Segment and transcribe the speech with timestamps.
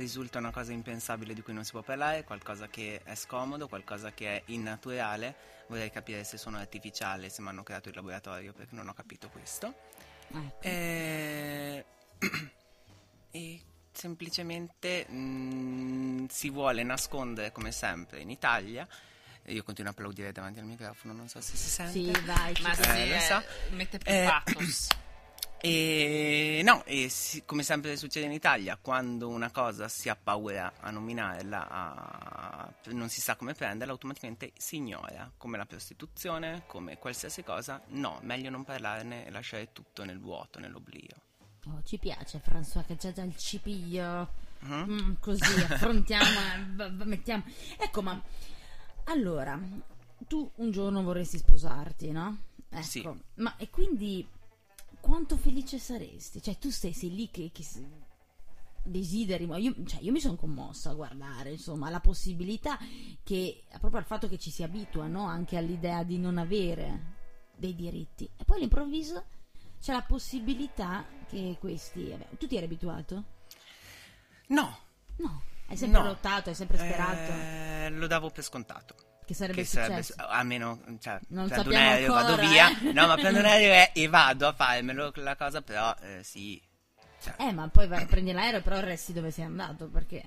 [0.00, 4.12] risulta una cosa impensabile di cui non si può parlare, qualcosa che è scomodo, qualcosa
[4.12, 5.34] che è innaturale.
[5.68, 9.28] Vorrei capire se sono artificiale, se mi hanno creato il laboratorio, perché non ho capito
[9.28, 9.72] questo.
[10.32, 10.62] Ecco.
[10.62, 11.84] E,
[13.30, 13.60] e
[13.92, 18.86] semplicemente mh, si vuole nascondere, come sempre, in Italia.
[19.46, 21.92] Io continuo a applaudire davanti al microfono, non so se si sente.
[21.92, 23.42] Sì, vai, Ma sì, eh, so.
[23.70, 24.88] mette più Eh, pathos.
[25.62, 30.72] E no, e si- come sempre succede in Italia, quando una cosa si ha paura
[30.80, 36.98] a nominarla, a- non si sa come prenderla, automaticamente si ignora, come la prostituzione, come
[36.98, 37.80] qualsiasi cosa.
[37.88, 41.14] No, meglio non parlarne e lasciare tutto nel vuoto, nell'oblio.
[41.66, 44.28] Oh, ci piace François che già il cipiglio.
[44.60, 44.84] Mhm.
[44.90, 46.24] Mm, così affrontiamo,
[46.78, 47.44] eh, mettiamo.
[47.78, 48.18] Ecco, ma
[49.04, 49.60] allora
[50.26, 52.44] tu un giorno vorresti sposarti, no?
[52.70, 53.08] Ecco, Sì.
[53.36, 54.26] ma e quindi
[55.00, 56.40] quanto felice saresti?
[56.42, 57.64] Cioè, tu sei, sei lì che, che
[58.82, 62.78] desideri, io, cioè, io mi sono commossa a guardare, insomma, la possibilità
[63.22, 65.24] che, proprio al fatto che ci si abitua, no?
[65.24, 67.16] Anche all'idea di non avere
[67.56, 68.28] dei diritti.
[68.36, 69.24] E poi all'improvviso
[69.80, 72.08] c'è la possibilità che questi...
[72.08, 73.24] vabbè, tu ti eri abituato?
[74.48, 74.78] No,
[75.20, 76.06] No, hai sempre No.
[76.06, 78.94] lottato, hai sempre sperato eh, lo davo per scontato.
[79.30, 80.26] Che sarebbe Che sarebbe, successo.
[80.28, 82.68] a meno, cioè, Non prendo un aereo, ancora, vado via.
[82.70, 82.92] eh.
[82.92, 86.60] No, ma prendo un aereo e, e vado a farmelo la cosa, però eh, sì.
[87.22, 90.22] Cioè, Eh, ma poi vai, prendi l'aereo però resti dove sei andato perché...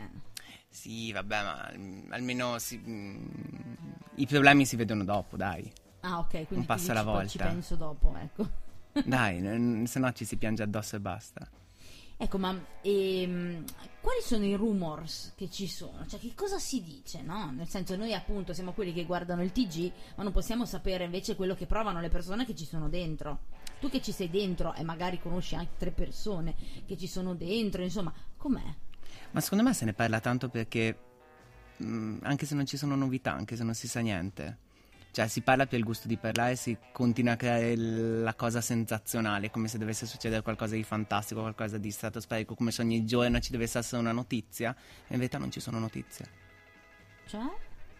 [0.69, 3.25] Sì, vabbè, ma mm, almeno si- mm,
[4.15, 5.69] i problemi si vedono dopo, dai.
[6.01, 7.43] Ah, ok, quindi Un passo dici, alla poi ci volta.
[7.49, 8.49] penso dopo, ecco.
[9.03, 11.47] Dai, se no ci si piange addosso e basta.
[12.23, 13.65] Ecco, ma ehm,
[13.99, 16.05] quali sono i rumors che ci sono?
[16.07, 17.51] Cioè, che cosa si dice, no?
[17.51, 21.35] Nel senso, noi appunto siamo quelli che guardano il TG, ma non possiamo sapere invece
[21.35, 23.39] quello che provano le persone che ci sono dentro.
[23.81, 28.13] Tu che ci sei dentro e magari conosci altre persone che ci sono dentro, insomma,
[28.37, 28.73] com'è?
[29.31, 30.97] Ma secondo me se ne parla tanto perché,
[31.83, 34.59] mm, anche se non ci sono novità, anche se non si sa niente,
[35.13, 39.51] cioè si parla per il gusto di parlare, si continua a creare la cosa sensazionale,
[39.51, 43.51] come se dovesse succedere qualcosa di fantastico, qualcosa di stratosferico, come se ogni giorno ci
[43.51, 44.75] dovesse essere una notizia,
[45.07, 46.25] e in verità non ci sono notizie.
[47.27, 47.41] Cioè?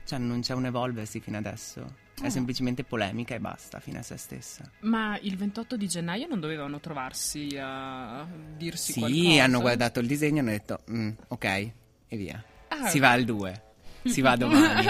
[0.05, 1.81] Cioè non c'è un evolversi fino adesso,
[2.21, 2.29] è Ah.
[2.29, 4.69] semplicemente polemica e basta, fine a se stessa.
[4.81, 9.43] Ma il 28 di gennaio non dovevano trovarsi a dirsi Sì, qualcosa?
[9.43, 12.43] hanno guardato il disegno e hanno detto, "Mm, ok, e via.
[12.69, 12.87] Ah.
[12.89, 13.63] Si va al 2,
[14.03, 14.85] si va domani.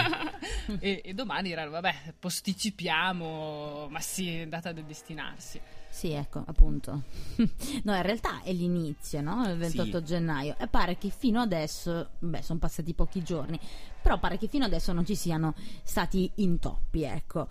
[0.78, 5.60] E, e domani erano, vabbè, posticipiamo, ma sì, è andata a destinarsi.
[5.88, 7.02] Sì, ecco, appunto.
[7.84, 9.48] no, in realtà è l'inizio, no?
[9.48, 10.04] Il 28 Sì.
[10.04, 10.56] gennaio.
[10.58, 13.58] E pare che fino adesso, beh, sono passati pochi giorni,
[14.02, 15.54] però pare che fino adesso non ci siano
[15.84, 17.48] stati intoppi, ecco.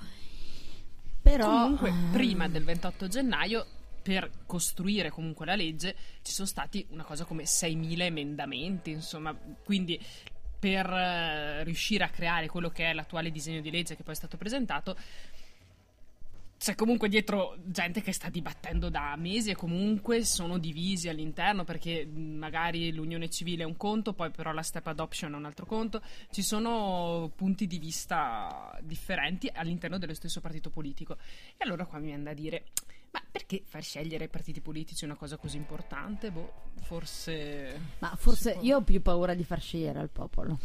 [1.22, 1.62] Però...
[1.62, 3.66] Comunque, eh, prima del 28 gennaio,
[4.02, 9.98] per costruire comunque la legge, ci sono stati una cosa come 6.000 emendamenti, insomma, quindi
[10.64, 14.16] per eh, riuscire a creare quello che è l'attuale disegno di legge che poi è
[14.16, 14.96] stato presentato,
[16.64, 22.06] c'è comunque dietro gente che sta dibattendo da mesi e comunque sono divisi all'interno perché
[22.06, 26.02] magari l'unione civile è un conto, poi però la step adoption è un altro conto.
[26.32, 31.18] Ci sono punti di vista differenti all'interno dello stesso partito politico.
[31.58, 32.68] E allora qua mi viene da dire,
[33.12, 36.32] ma perché far scegliere ai partiti politici una cosa così importante?
[36.32, 37.78] Boh, forse...
[38.00, 40.58] Ma forse io ho più paura di far scegliere al popolo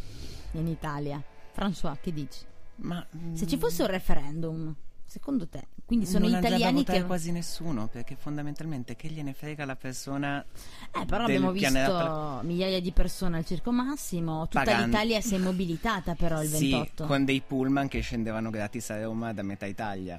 [0.53, 1.21] in Italia.
[1.53, 2.39] François, che dici?
[2.77, 4.73] Ma Se ci fosse un referendum,
[5.05, 5.67] secondo te?
[5.89, 7.03] Quindi sono non italiani che...
[7.05, 10.45] quasi nessuno perché fondamentalmente che gliene frega la persona
[10.93, 14.85] Eh, però abbiamo visto pianeta- migliaia di persone al Circo Massimo, tutta Pagando.
[14.87, 17.07] l'Italia si è mobilitata però il sì, 28.
[17.07, 20.19] con dei pullman che scendevano gratis a Roma da metà Italia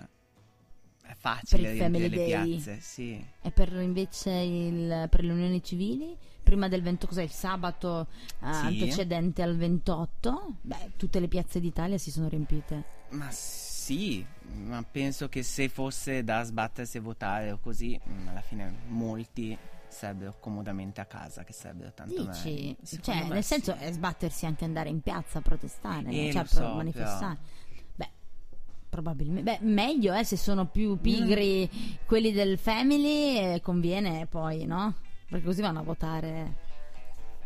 [1.01, 2.25] è Per facile Family le Day.
[2.57, 6.17] piazze sì E per invece il, per le unioni civili?
[6.41, 8.07] Prima del 20, cos'è il sabato
[8.43, 8.65] eh, Sì.
[8.65, 10.53] antecedente al 28?
[10.61, 12.83] Beh, tutte le piazze d'Italia si sono riempite.
[13.09, 18.41] ma sì ma penso che se fosse da sbattersi e votare o così mm, alla
[18.41, 19.57] fine molti
[19.87, 22.75] sarebbero comodamente a casa che sarebbero tanto Dici?
[23.01, 23.53] Cioè, nel sì.
[23.53, 27.37] senso è sbattersi anche andare in piazza a protestare, Eh, cioè so, manifestare.
[27.95, 28.09] Beh,
[28.89, 29.57] probabilmente.
[29.59, 30.67] Beh, meglio eh, se sono Mm.
[30.71, 31.69] più pigri
[32.05, 34.93] quelli del family, eh, conviene poi, no?
[35.27, 36.67] Perché così vanno a votare.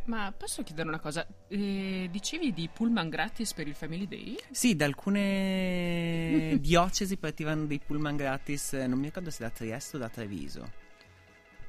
[0.06, 1.26] Ma posso chiedere una cosa?
[1.48, 4.36] Eh, dicevi di pullman gratis per il Family Day?
[4.52, 9.96] Sì, da alcune diocesi partivano dei pullman gratis, eh, non mi ricordo se da Trieste
[9.96, 10.70] o da Treviso.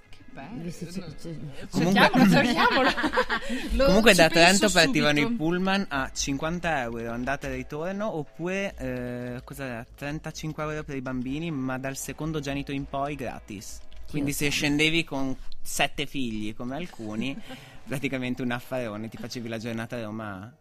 [0.09, 0.63] Che bello.
[0.63, 2.91] Visto- c- c- Comunque- Cerchiamolo, cerchiamolo.
[3.77, 5.33] Lo- Comunque da Trento partivano subito.
[5.33, 11.01] i pullman a 50 euro andata e ritorno oppure eh, cos'era, 35 euro per i
[11.03, 13.79] bambini ma dal secondogenito in poi gratis.
[14.11, 17.37] Quindi se scendevi con sette figli come alcuni
[17.87, 20.55] praticamente un affarone, ti facevi la giornata a Roma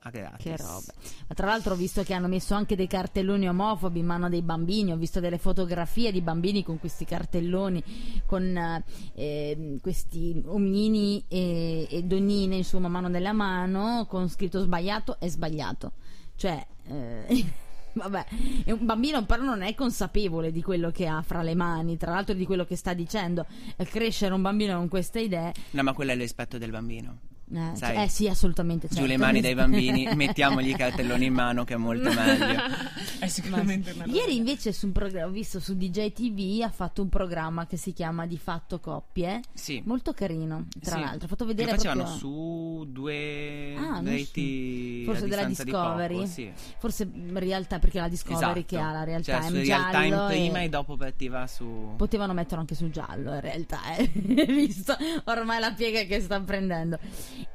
[0.00, 0.44] a gratis.
[0.44, 0.92] Che roba.
[1.26, 4.42] Ma tra l'altro ho visto che hanno messo anche dei cartelloni omofobi in mano dei
[4.42, 8.82] bambini, ho visto delle fotografie di bambini con questi cartelloni, con
[9.14, 15.92] eh, questi omini e, e, donnine, insomma, mano nella mano, con scritto sbagliato e sbagliato.
[16.36, 16.66] Cioè...
[16.86, 18.26] Eh, vabbè,
[18.66, 22.34] un bambino però non è consapevole di quello che ha fra le mani, tra l'altro
[22.34, 23.46] di quello che sta dicendo.
[23.76, 25.52] Crescere un bambino con queste idee.
[25.70, 27.18] No, ma quello è l'aspetto del bambino.
[27.50, 28.88] Eh, Sai, eh sì, assolutamente.
[28.88, 29.02] Certo.
[29.02, 32.60] Giù le mani dai bambini, mettiamogli i cartelloni in mano che è molto meglio.
[33.18, 37.02] è sicuramente Ma, Ieri invece su un programma, ho visto su DJ TV ha fatto
[37.02, 39.40] un programma che si chiama Di fatto coppie.
[39.54, 39.82] Sì.
[39.84, 41.00] Molto carino, tra sì.
[41.00, 41.24] l'altro.
[41.24, 42.18] Ha fatto vedere Lo facevano proprio...
[42.20, 46.14] su due ah, reti forse della Discovery.
[46.14, 46.52] Di poco, sì.
[46.78, 48.66] Forse in realtà perché la Discovery esatto.
[48.66, 50.64] che ha la real cioè, su real time prima e...
[50.64, 54.08] e dopo partiva su Potevano metterlo anche sul giallo in realtà, eh.
[54.46, 56.98] visto ormai la piega che sta prendendo.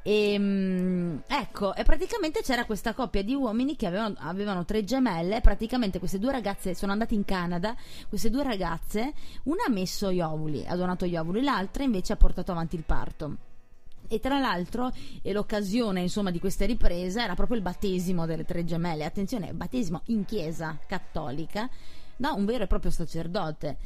[0.02, 5.40] E, ehm, ecco, e praticamente c'era questa coppia di uomini che avevano, avevano tre gemelle.
[5.40, 7.76] Praticamente queste due ragazze sono andate in Canada.
[8.08, 9.12] Queste due ragazze,
[9.44, 12.84] una ha messo gli ovuli, ha donato gli ovuli, l'altra invece ha portato avanti il
[12.84, 13.36] parto.
[14.08, 14.92] E tra l'altro,
[15.22, 19.04] l'occasione insomma di queste riprese era proprio il battesimo delle tre gemelle.
[19.04, 21.68] Attenzione, battesimo in chiesa cattolica
[22.16, 23.76] da un vero e proprio sacerdote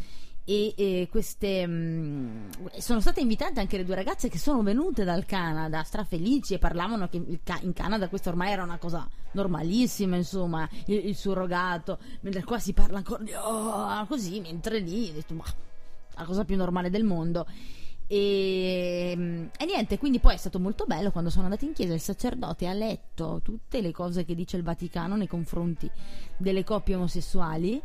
[0.48, 5.04] e, e queste mh, mm, sono state invitate anche le due ragazze che sono venute
[5.04, 10.66] dal Canada strafelici e parlavano che in Canada questo ormai era una cosa normalissima insomma
[10.86, 15.44] il, il surrogato mentre qua si parla ancora di oh, così mentre lì detto, ma,
[16.14, 17.46] la cosa più normale del mondo
[18.06, 21.92] e, mm, e, niente, quindi poi è stato molto bello quando sono andati in chiesa.
[21.92, 25.90] Il sacerdote ha letto tutte le cose che dice il Vaticano nei confronti
[26.38, 27.82] delle coppie omosessuali.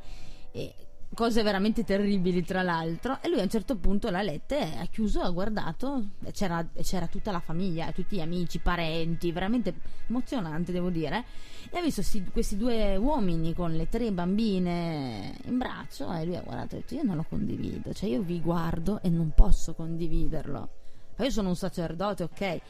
[0.54, 0.74] E
[1.14, 4.86] cose veramente terribili tra l'altro e lui a un certo punto l'ha letta e ha
[4.86, 9.74] chiuso ha guardato e c'era, c'era tutta la famiglia tutti gli amici, parenti veramente
[10.08, 11.26] emozionante devo dire
[11.70, 16.36] e ha visto si, questi due uomini con le tre bambine in braccio e lui
[16.36, 19.32] ha guardato e ha detto io non lo condivido cioè io vi guardo e non
[19.36, 20.70] posso condividerlo
[21.16, 22.62] ma io sono un sacerdote ok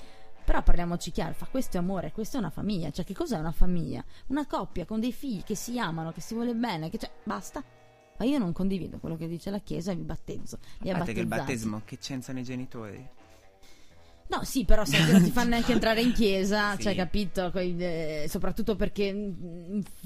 [0.44, 3.54] però parliamoci chiaro, fa questo è amore, questa è una famiglia, cioè che cos'è una
[3.54, 4.04] famiglia?
[4.28, 7.64] Una coppia con dei figli che si amano, che si vuole bene, che cioè, basta,
[8.18, 10.60] ma io non condivido quello che dice la Chiesa e vi battezzo.
[10.80, 13.10] Vi a parte che il battesimo, che c'entrano i genitori?
[14.28, 16.84] No, sì, però se non ti fanno neanche entrare in chiesa, sì.
[16.84, 17.52] cioè, capito?
[17.54, 19.34] Eh, soprattutto perché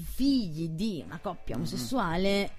[0.02, 2.50] figli di una coppia omosessuale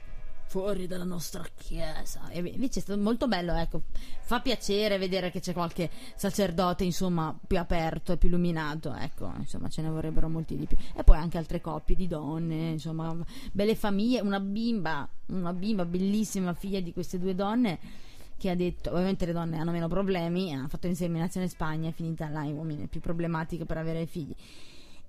[0.50, 2.28] fuori dalla nostra chiesa.
[2.30, 3.84] E invece è stato molto bello, ecco.
[4.22, 8.92] Fa piacere vedere che c'è qualche sacerdote, insomma, più aperto e più illuminato.
[8.96, 10.76] Ecco, insomma, ce ne vorrebbero molti di più.
[10.96, 13.16] E poi anche altre coppie di donne, insomma,
[13.52, 14.22] belle famiglie.
[14.22, 19.34] Una bimba, una bimba bellissima, figlia di queste due donne che ha detto, ovviamente le
[19.34, 23.02] donne hanno meno problemi, hanno fatto inseminazione in Spagna, è finita là in uomini, più
[23.02, 24.34] problematico per avere figli.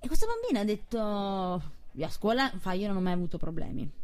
[0.01, 4.00] E questa bambina ha detto, a scuola fa, io non ho mai avuto problemi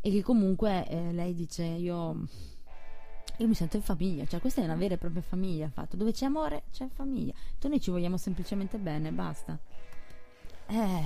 [0.00, 2.26] e che comunque eh, lei dice io,
[3.36, 5.96] io mi sento in famiglia, cioè questa è una vera e propria famiglia, fatto.
[5.96, 9.58] dove c'è amore c'è famiglia, tu noi ci vogliamo semplicemente bene, basta.
[10.66, 11.02] Eh,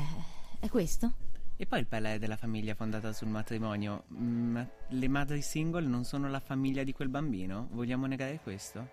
[0.61, 1.31] è questo?
[1.57, 4.59] E poi il pelé della famiglia fondata sul matrimonio, mm,
[4.89, 7.69] le madri single non sono la famiglia di quel bambino?
[7.71, 8.89] Vogliamo negare questo?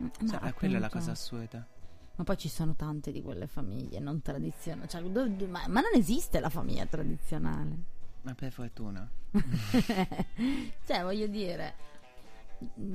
[0.00, 1.66] Mm, ma cioè, quella è la cosa assurda.
[2.14, 4.88] Ma poi ci sono tante di quelle famiglie non tradizionali.
[4.88, 7.76] Cioè, ma, ma, non esiste la famiglia tradizionale.
[8.22, 9.10] Ma per fortuna.
[10.86, 11.74] cioè, voglio dire,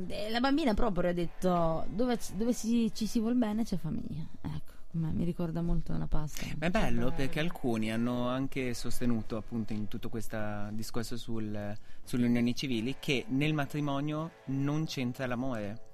[0.07, 4.25] eh, la bambina proprio ha detto dove, dove si, ci si vuol bene c'è famiglia.
[4.41, 4.73] Ecco.
[4.91, 6.45] mi ricorda molto una pasta.
[6.59, 10.37] Ma è bello perché alcuni hanno anche sostenuto, appunto, in tutto questo
[10.71, 15.85] discorso sul, sulle unioni civili, che nel matrimonio non c'entra l'amore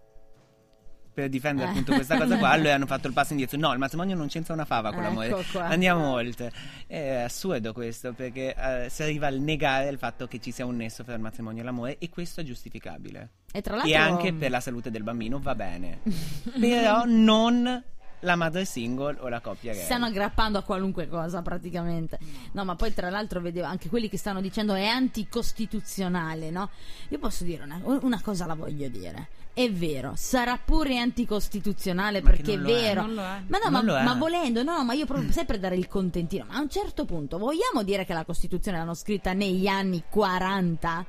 [1.14, 1.96] per difendere appunto eh.
[1.96, 3.58] questa cosa qua, loro hanno fatto il passo indietro.
[3.60, 5.28] No, il matrimonio non c'entra una fava con l'amore.
[5.30, 6.52] Ecco Andiamo oltre.
[6.88, 10.76] È assurdo questo perché uh, si arriva al negare il fatto che ci sia un
[10.76, 13.30] nesso tra il matrimonio e l'amore e questo è giustificabile.
[13.52, 13.92] E, tra l'altro...
[13.92, 16.00] e anche per la salute del bambino va bene.
[16.60, 17.84] Però non
[18.24, 19.84] la madre single o la coppia gay.
[19.84, 22.18] Stanno aggrappando a qualunque cosa praticamente.
[22.54, 26.70] No, ma poi tra l'altro vedevo anche quelli che stanno dicendo è anticostituzionale, no?
[27.10, 29.28] Io posso dire una, una cosa la voglio dire.
[29.54, 33.04] È vero, sarà pure anticostituzionale ma perché è vero.
[33.04, 36.46] È, ma no, ma, ma, volendo, no, ma io proprio sempre dare il contentino.
[36.48, 41.06] Ma a un certo punto vogliamo dire che la Costituzione l'hanno scritta negli anni 40?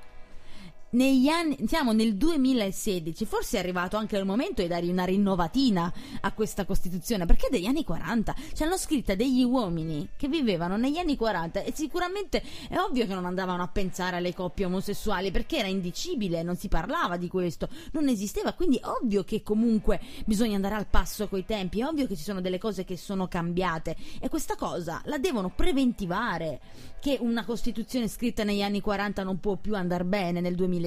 [0.94, 5.92] Negli anni, siamo nel 2016, forse è arrivato anche il momento di dare una rinnovatina
[6.20, 10.76] a questa Costituzione, perché è degli anni 40, ce l'hanno scritta degli uomini che vivevano
[10.76, 15.30] negli anni 40 e sicuramente è ovvio che non andavano a pensare alle coppie omosessuali
[15.30, 20.00] perché era indicibile, non si parlava di questo, non esisteva, quindi è ovvio che comunque
[20.24, 23.26] bisogna andare al passo coi tempi, è ovvio che ci sono delle cose che sono
[23.26, 26.60] cambiate e questa cosa la devono preventivare
[27.04, 30.82] che una Costituzione scritta negli anni 40 non può più andare bene nel 2016,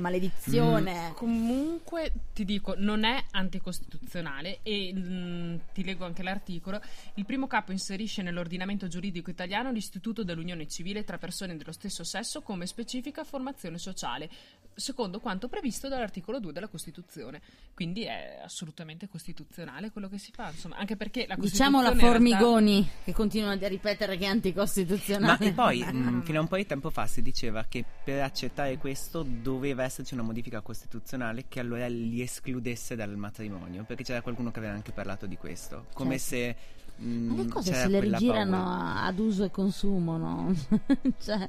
[0.00, 1.12] maledizione.
[1.14, 6.80] Comunque ti dico, non è anticostituzionale e mm, ti leggo anche l'articolo.
[7.14, 12.42] Il primo capo inserisce nell'ordinamento giuridico italiano l'istituto dell'unione civile tra persone dello stesso sesso
[12.42, 14.28] come specifica formazione sociale,
[14.74, 17.40] secondo quanto previsto dall'articolo 2 della Costituzione.
[17.74, 21.98] Quindi è assolutamente costituzionale quello che si fa, insomma, anche perché la Diciamo la in
[21.98, 25.46] realtà- Formigoni che continua a ripetere che è Ma anticostituzionale.
[25.46, 28.76] e poi, mh, fino a un po' di tempo fa, si diceva che per accettare
[28.78, 34.50] questo doveva esserci una modifica costituzionale che allora li escludesse dal matrimonio, perché c'era qualcuno
[34.50, 36.56] che aveva anche parlato di questo, come Certo.
[36.98, 37.02] se...
[37.04, 39.02] mh, Ma le cose se le rigirano paura.
[39.04, 40.54] ad uso e consumo, no?
[41.20, 41.48] cioè,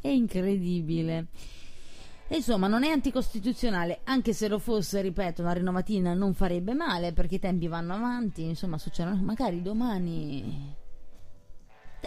[0.00, 1.26] è incredibile.
[2.28, 7.36] Insomma, non è anticostituzionale, anche se lo fosse, ripeto, una rinnovatina non farebbe male perché
[7.36, 10.74] i tempi vanno avanti, insomma, succedono magari domani.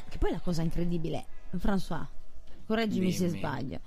[0.10, 1.26] Che poi la cosa incredibile,
[1.58, 2.06] François,
[2.66, 3.38] correggimi se Dimmi.
[3.38, 3.80] sbaglio.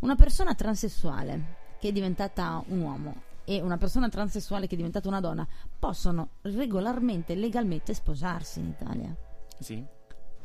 [0.00, 5.08] Una persona transessuale che è diventata un uomo e una persona transessuale che è diventata
[5.08, 5.46] una donna
[5.78, 9.14] possono regolarmente, legalmente sposarsi in Italia.
[9.58, 9.84] Sì.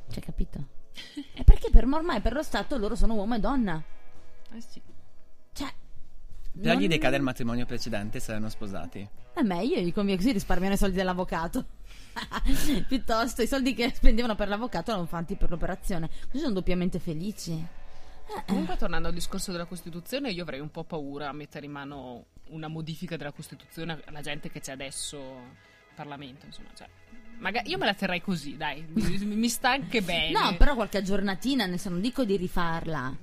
[0.09, 0.67] Cioè, capito?
[1.33, 3.83] E perché per ormai per lo Stato loro sono uomo e donna.
[4.51, 4.81] Eh sì.
[5.53, 5.74] Cioè.
[6.51, 9.07] Però non- gli decade il matrimonio precedente se erano sposati.
[9.33, 11.65] È meglio, gli conviene così risparmiano i soldi dell'avvocato.
[12.88, 16.09] Piuttosto i soldi che spendevano per l'avvocato erano fatti per l'operazione.
[16.29, 17.83] Così sono doppiamente felici.
[18.48, 22.25] Comunque, tornando al discorso della Costituzione, io avrei un po' paura a mettere in mano
[22.50, 26.46] una modifica della Costituzione alla gente che c'è adesso in Parlamento.
[26.46, 26.88] Insomma, cioè,
[27.38, 30.32] magari io me la terrei così, dai, mi, sta anche bene.
[30.32, 33.15] No, però qualche aggiornatina, ne so, non dico di rifarla,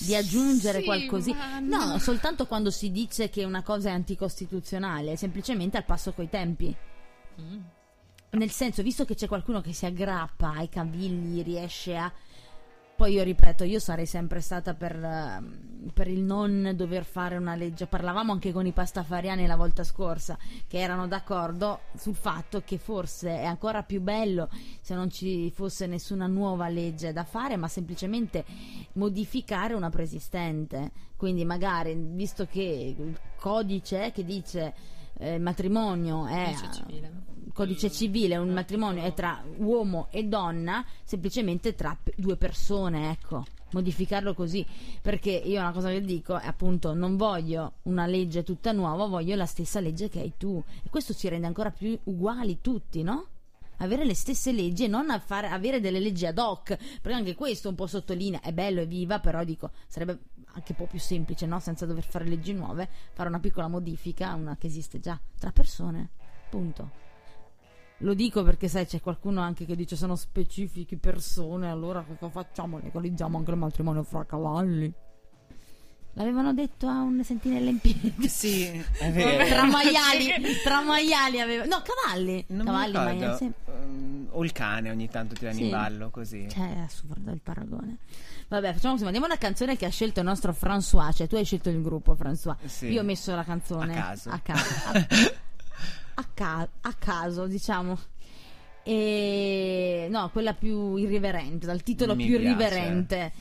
[0.00, 1.60] di aggiungere Sì, qualcosina.
[1.60, 6.28] ma No, soltanto quando si dice che una cosa è anticostituzionale, semplicemente al passo coi
[6.28, 6.74] tempi.
[7.40, 7.60] Mm.
[8.32, 12.12] Nel senso, visto che c'è qualcuno che si aggrappa ai cavilli, riesce a.
[13.00, 17.54] Poi io ripeto, io sarei sempre stata per, ehm, per il non dover fare una
[17.54, 17.86] legge.
[17.86, 23.38] Parlavamo anche con i pastafariani la volta scorsa, che erano d'accordo sul fatto che forse
[23.38, 24.50] è ancora più bello
[24.82, 28.44] se non ci fosse nessuna nuova legge da fare, ma semplicemente
[28.92, 30.90] modificare una preesistente.
[31.16, 34.74] Quindi magari, visto che il codice che dice
[35.16, 36.52] eh, il matrimonio è.
[37.60, 43.44] Codice civile, un matrimonio è tra uomo e donna, semplicemente tra due persone, ecco.
[43.72, 44.64] Modificarlo così,
[45.02, 49.36] perché io una cosa che dico è appunto non voglio una legge tutta nuova, voglio
[49.36, 50.62] la stessa legge che hai tu.
[50.82, 53.26] E questo ci rende ancora più uguali tutti, no?
[53.76, 57.68] Avere le stesse leggi e non fare- avere delle leggi ad hoc, perché anche questo
[57.68, 60.18] un po' sottolinea, è bello, è viva, però dico, sarebbe
[60.54, 61.60] anche un po' più semplice, no?
[61.60, 66.08] Senza dover fare leggi nuove, fare una piccola modifica una che esiste già, tra persone,
[66.48, 67.08] punto.
[68.02, 72.78] Lo dico perché sai c'è qualcuno anche che dice sono specifiche persone, allora cosa facciamo?
[72.78, 74.92] Legalizziamo anche il matrimonio fra cavalli.
[76.14, 78.12] L'avevano detto a un sentinella in piedi.
[78.28, 79.64] Sì, è tra vero.
[79.66, 80.28] maiali,
[80.64, 81.64] tra maiali aveva...
[81.66, 82.44] No, cavalli.
[82.48, 83.52] Non cavalli, maiali, sì.
[83.66, 85.64] Ehm, o il cane ogni tanto tirano Sì.
[85.64, 86.48] in ballo così.
[86.50, 87.98] Cioè, è assurdo il paragone.
[88.48, 91.44] Vabbè, facciamo così, mandiamo una canzone che ha scelto il nostro François, cioè tu hai
[91.44, 92.56] scelto il gruppo François.
[92.64, 92.86] Sì.
[92.86, 94.30] Io ho messo la canzone A caso.
[94.30, 94.74] A, caso.
[94.92, 95.06] a,
[96.20, 97.98] a ca- a caso, diciamo.
[98.82, 102.48] E no, quella più irriverente, dal titolo Mi più piace.
[102.48, 103.32] irriverente.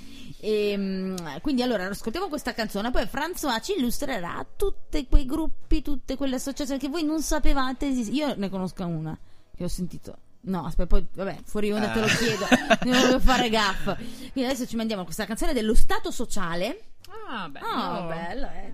[0.42, 6.16] E, mm, quindi allora ascoltiamo questa canzone, poi François ci illustrerà tutti quei gruppi, tutte
[6.16, 9.18] quelle associazioni che voi non sapevate esist- Io ne conosco una
[9.56, 10.18] che ho sentito.
[10.42, 12.10] No, aspetta, poi vabbè, fuori onda te lo Ah.
[12.10, 12.46] chiedo,
[12.86, 13.84] non voglio fare gaff.
[14.32, 16.84] Quindi adesso ci mandiamo questa canzone dello Stato sociale.
[17.28, 17.66] Ah, bello.
[17.66, 18.74] Ah, bello, eh,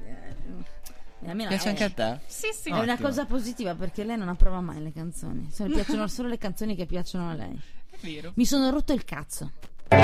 [1.34, 2.20] Piace è- anche a te?
[2.28, 2.70] Sì, sì.
[2.70, 3.08] è una Ottimo.
[3.10, 5.50] cosa positiva perché lei non approva mai le canzoni.
[5.52, 7.60] Se le piacciono solo le canzoni che piacciono a lei.
[7.90, 8.32] È vero.
[8.36, 9.52] Mi sono rotto il cazzo.
[9.88, 9.98] Eh,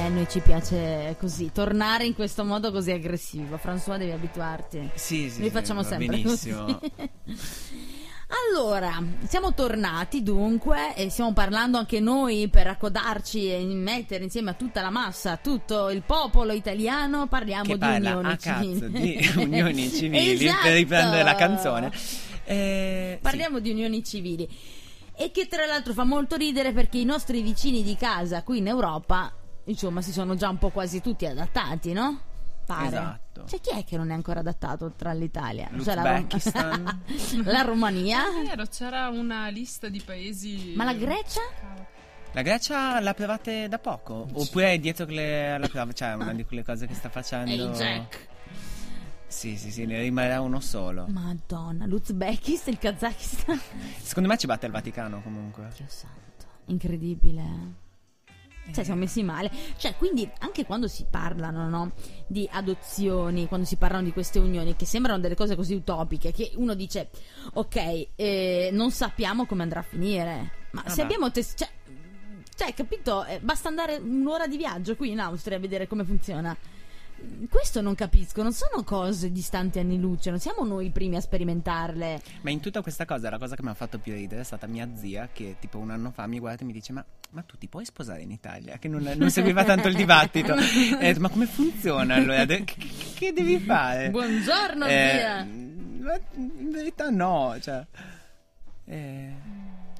[0.00, 3.56] a noi ci piace così, tornare in questo modo così aggressivo.
[3.56, 4.90] François, devi abituarti.
[4.94, 5.40] Sì, sì.
[5.40, 6.64] Noi sì, facciamo sempre benissimo.
[6.64, 6.92] così.
[8.30, 14.54] Allora, siamo tornati dunque e stiamo parlando anche noi per accodarci e mettere insieme a
[14.54, 19.16] tutta la massa, tutto il popolo italiano, parliamo che di parla unioni a cazzo civili.
[19.16, 20.62] di unioni civili Esatto.
[20.62, 21.90] per riprendere la canzone.
[22.44, 24.46] Eh, Parliamo di unioni civili.
[25.20, 28.68] E che tra l'altro fa molto ridere perché i nostri vicini di casa qui in
[28.68, 29.32] Europa,
[29.64, 32.20] insomma, si sono già un po' quasi tutti adattati, no?
[32.68, 32.86] Scappare.
[32.86, 33.44] Esatto.
[33.46, 35.70] Cioè, chi è che non è ancora adattato tra l'Italia?
[35.82, 37.02] Cioè, la, Rom- L'Uzbekistan.
[37.44, 38.22] la Romania?
[38.42, 40.74] È vero, c'era una lista di paesi.
[40.76, 41.40] Ma la Grecia?
[42.32, 44.28] La Grecia la provate da poco?
[44.32, 45.92] Oppure è dietro che le, la prova?
[45.92, 47.50] Cioè, una di quelle cose che sta facendo.
[47.50, 48.26] Ehi Jack.
[49.26, 51.06] Sì, sì, sì, ne rimarrà uno solo.
[51.08, 53.60] Madonna, l'Uzbekistan, il Kazakistan.
[54.00, 55.68] Secondo me ci batte il Vaticano comunque.
[55.76, 57.86] Dio santo, incredibile.
[58.68, 58.72] Eh.
[58.72, 59.50] Cioè, siamo messi male.
[59.76, 61.92] Cioè, quindi anche quando si parlano, no?
[62.26, 66.52] Di adozioni, quando si parlano di queste unioni, che sembrano delle cose così utopiche, che
[66.56, 67.10] uno dice,
[67.54, 70.52] ok, eh, non sappiamo come andrà a finire.
[70.72, 71.02] Ma se Vabbè.
[71.02, 71.68] abbiamo tes- cioè,
[72.54, 73.24] cioè, capito?
[73.24, 76.56] Eh, basta andare un'ora di viaggio qui in Austria a vedere come funziona.
[77.50, 81.20] Questo non capisco, non sono cose distanti anni luce, non siamo noi i primi a
[81.20, 82.20] sperimentarle.
[82.42, 84.66] Ma in tutta questa cosa la cosa che mi ha fatto più ridere è stata
[84.66, 87.56] mia zia che tipo un anno fa mi guarda e mi dice ma, ma tu
[87.58, 88.78] ti puoi sposare in Italia?
[88.78, 90.54] Che non, non seguiva tanto il dibattito.
[90.54, 92.44] Detto, ma come funziona allora?
[92.46, 92.64] Che,
[93.14, 94.10] che devi fare?
[94.10, 95.40] Buongiorno, Eh, zia.
[95.40, 97.84] in verità no, cioè...
[98.84, 99.32] eh,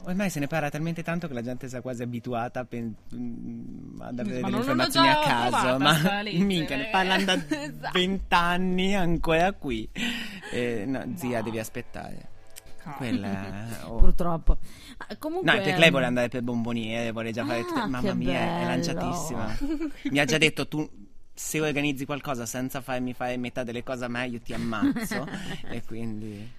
[0.09, 2.95] ormai se ne parla talmente tanto che la gente si è quasi abituata a pen-
[3.15, 5.79] mm, ad avere Ma delle informazioni a caso.
[5.79, 6.91] Ma minchia, ne eh.
[6.91, 7.91] parlano da Esatto.
[7.93, 9.89] vent'anni ancora qui.
[10.53, 11.45] Eh, no, zia, No.
[11.45, 12.29] devi aspettare.
[12.97, 13.97] Quella è- oh.
[13.97, 14.57] Purtroppo.
[15.19, 15.51] Comunque.
[15.53, 17.87] No, è perché lei vuole andare per bomboniere, vuole già fare Ah, tutte...
[17.87, 18.67] Mamma mia, è bello.
[18.67, 19.57] lanciatissima.
[20.11, 20.89] Mi ha già detto tu
[21.35, 25.27] se organizzi qualcosa senza farmi fare metà delle cose a me, io ti ammazzo.
[25.71, 26.51] e quindi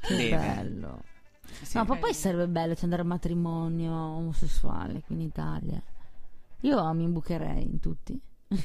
[0.00, 0.36] Che deve.
[0.36, 1.02] bello.
[1.62, 1.76] Sì.
[1.76, 5.80] No, ma poi sarebbe bello cioè, andare a matrimonio omosessuale qui in Italia.
[6.60, 8.18] Io mi imbucherei in tutti.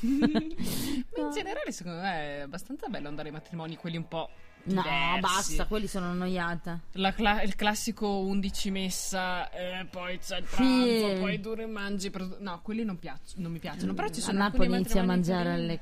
[0.00, 4.28] Ma in generale, secondo me è abbastanza bello andare ai matrimoni, quelli un po'.
[4.64, 5.20] No, diversi.
[5.20, 6.80] basta, quelli sono annoiata.
[6.92, 10.56] La cla- il classico 11 messa, eh, poi c'è il Sì.
[10.56, 12.10] pranzo, poi dure e mangi.
[12.10, 13.94] per- No, quelli non, piac- non mi piacciono.
[13.94, 15.80] Però ci a sono Napoli alcuni inizia a mangiare alle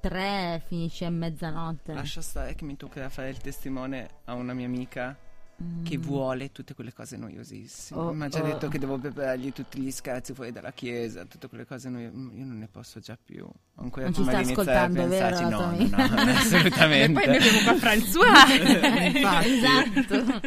[0.00, 1.94] 3 finisce a mezzanotte.
[1.94, 5.16] Lascia stare che mi toccherà fare il testimone a una mia amica
[5.82, 7.98] che vuole tutte quelle cose noiosissime.
[8.00, 8.04] Mm.
[8.04, 8.46] Oh, Mi ha già oh.
[8.46, 12.14] detto che devo preparargli tutti gli scherzi fuori dalla chiesa, tutte quelle cose noiose.
[12.14, 13.48] Io non ne posso già più.
[13.76, 17.12] Ancora Non ci prima sta di iniziare a ascoltando, vero, No, no, no, E assolutamente.
[17.12, 19.16] poi noi abbiamo qua François.
[19.16, 19.48] Infatti.
[19.48, 20.40] Esatto.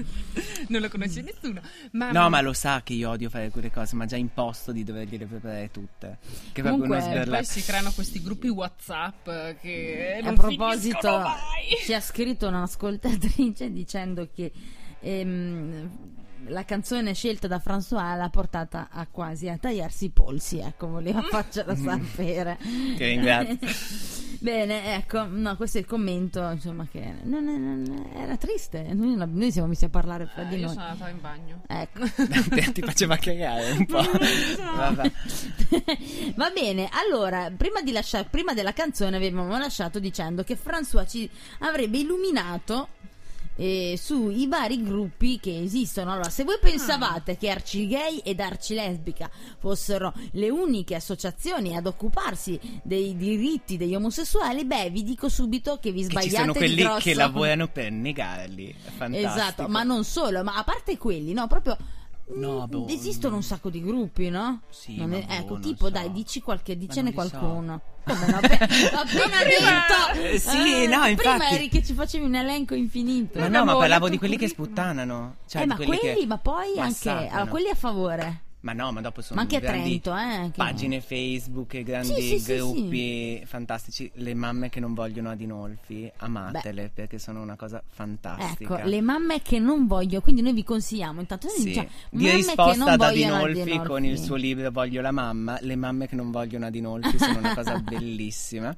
[0.67, 1.61] non lo conosce nessuno.
[1.91, 4.83] Ma No, ma lo sa che io odio fare quelle cose, ma già imposto di
[4.83, 6.17] dovergliele preparare tutte.
[6.51, 7.35] Che è proprio uno Comunque, sberla.
[7.37, 9.27] poi si creano questi gruppi WhatsApp
[9.59, 11.23] che A non proposito,
[11.83, 14.51] ci ha scritto un'ascoltatrice dicendo che
[15.01, 15.89] ehm,
[16.47, 20.59] la canzone scelta da François l'ha portata a quasi a tagliarsi i polsi.
[20.59, 22.57] Ecco, voleva farcela sapere.
[22.95, 23.57] Che ringrazio.
[24.41, 28.83] Bene, ecco, no, questo è il commento, insomma, che non non era triste.
[28.93, 30.73] Noi, non- noi siamo messi a parlare fra Eh, di io noi.
[30.75, 31.61] sono andata in bagno.
[31.67, 32.05] Ecco.
[32.55, 33.99] ti, ti faceva cagare un po'.
[36.35, 41.29] Va bene, allora, prima, di lasciare, prima della canzone avevamo lasciato dicendo che François ci
[41.59, 42.87] avrebbe illuminato
[43.59, 46.13] eh, sui vari gruppi che esistono.
[46.13, 53.17] Allora, se voi pensavate che Arcigay ed Arcilesbica fossero le uniche associazioni ad occuparsi dei
[53.17, 56.99] diritti degli omosessuali, beh, vi dico subito che vi Che sbagliate ci sono quelli grosso.
[56.99, 58.69] che lavorano per negarli.
[58.69, 59.29] È fantastico.
[59.33, 61.77] Esatto, ma non solo, ma a parte quelli, no, proprio
[62.35, 64.61] No, mm, boh, esistono un sacco di gruppi, no?
[64.69, 65.91] Sì, Non è- boh, ecco, non tipo, so.
[65.91, 67.81] dai, dici qualche, dicene qualcuno.
[68.05, 68.39] Come no?
[68.39, 70.19] L'ho appena detto.
[70.21, 71.53] Eh, sì, no, Prima infatti.
[71.55, 73.39] eri che ci facevi un elenco infinito.
[73.39, 75.37] Ma no, ma parlavo di quelli che sputtanano.
[75.47, 78.41] Cioè, eh, di ma quelli quelli, che ma poi anche allora, quelli a favore.
[78.61, 82.39] Ma no, ma dopo sono Ma anche a Trento, eh, pagine Facebook, grandi Sì, sì,
[82.39, 84.11] sì, gruppi fantastici.
[84.15, 88.79] Le mamme che non vogliono Adinolfi, amatele perché sono una cosa fantastica.
[88.79, 91.63] Ecco, le mamme che non voglio, quindi noi vi consigliamo intanto Sì.
[91.63, 93.79] diciamo, Di risposta ad Adinolfi.
[93.79, 97.55] con il suo libro Voglio la mamma, le mamme che non vogliono Adinolfi sono una
[97.55, 98.75] cosa bellissima.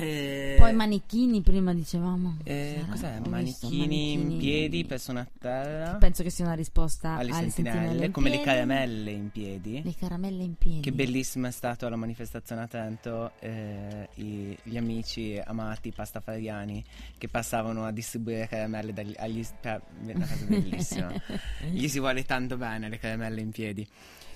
[0.00, 2.38] Eh, Poi manichini prima dicevamo.
[2.44, 3.16] eh, cos'è?
[3.16, 7.50] visto Manichini, in manichini- piedi, persone a terra, Penso che sia una risposta alle, alle
[7.50, 8.50] sentinelle, in come le piedi.
[8.50, 9.82] caramelle in piedi.
[9.82, 10.80] Le caramelle in piedi.
[10.80, 16.82] Che bellissima è stata la manifestazione a Trento, eh, i- gli amici amati pastafariani
[17.18, 21.12] che passavano a distribuire caramelle dagli, agli, per- una cosa bellissima.
[21.70, 23.86] Gli si vuole tanto bene le caramelle in piedi.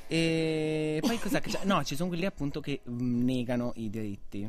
[0.06, 1.64] E poi che c'è?
[1.64, 4.46] No, ci sono quelli appunto che mm, negano i diritti,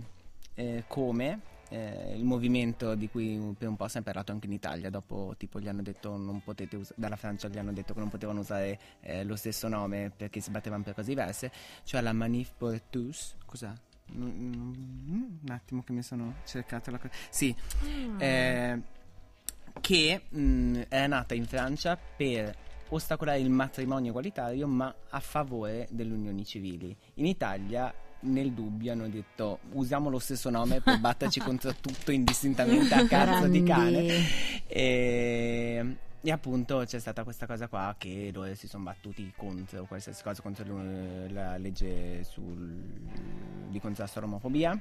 [0.56, 1.40] Eh, come
[1.70, 5.34] eh, il movimento di cui per un po' si è parlato anche in Italia, dopo
[5.38, 8.40] tipo gli hanno detto non potete usare, dalla Francia gli hanno detto che non potevano
[8.40, 11.52] usare eh, lo stesso nome perché si battevano per cose diverse,
[11.84, 13.72] cioè la Manif pour tous, cos'è?
[14.14, 17.14] Mm, mm, Un attimo che mi sono cercato la cosa.
[17.30, 17.56] Sì,
[18.20, 18.82] eh,
[19.82, 22.56] che mh, è nata in Francia per
[22.90, 26.96] ostacolare il matrimonio egualitario ma a favore delle unioni civili.
[27.16, 32.94] In Italia nel dubbio hanno detto usiamo lo stesso nome per batterci contro tutto indistintamente
[32.94, 34.08] a cazzo di cane.
[34.68, 40.24] E, e appunto c'è stata questa cosa qua che loro si sono battuti contro qualsiasi
[40.24, 40.66] cosa, contro
[41.30, 42.82] la legge sul,
[43.70, 44.80] di contrasto all'omofobia,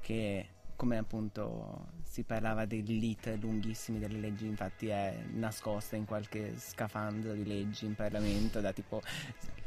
[0.00, 6.54] che come appunto si parlava degli lit lunghissimi delle leggi, infatti è nascosta in qualche
[6.56, 9.02] scafandro di leggi in Parlamento da tipo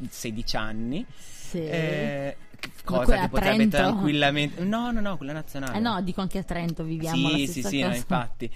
[0.10, 1.06] 16 anni.
[1.14, 1.66] Sì.
[1.66, 2.38] Eh,
[2.86, 4.64] cosa che potrebbe tranquillamente...
[4.64, 5.76] No, no, no, quella nazionale.
[5.78, 8.50] Eh no, dico anche a Trento viviamo Sì, sì, sì, no, infatti.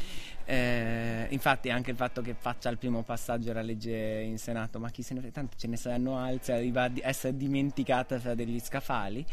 [0.46, 4.90] Eh, infatti anche il fatto che faccia il primo passaggio la legge in Senato, ma
[4.92, 8.62] chi se ne frega, tanto ce ne saranno altre, arriva a essere dimenticata fra degli
[8.62, 9.26] scaffali.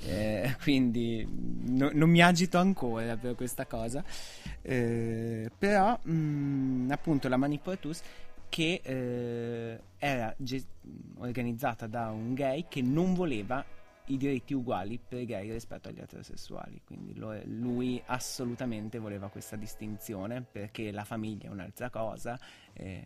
[0.00, 4.02] Eh, quindi no- non mi agito ancora per questa cosa.
[4.62, 8.00] Eh, però, mh, appunto, la Maniportus
[8.48, 10.64] che eh, era ge-
[11.18, 13.64] organizzata da un gay che non voleva
[14.10, 16.80] i diritti uguali per i gay rispetto agli eterosessuali.
[16.84, 22.38] Quindi lo- lui assolutamente voleva questa distinzione perché la famiglia è un'altra cosa.
[22.72, 23.04] eh,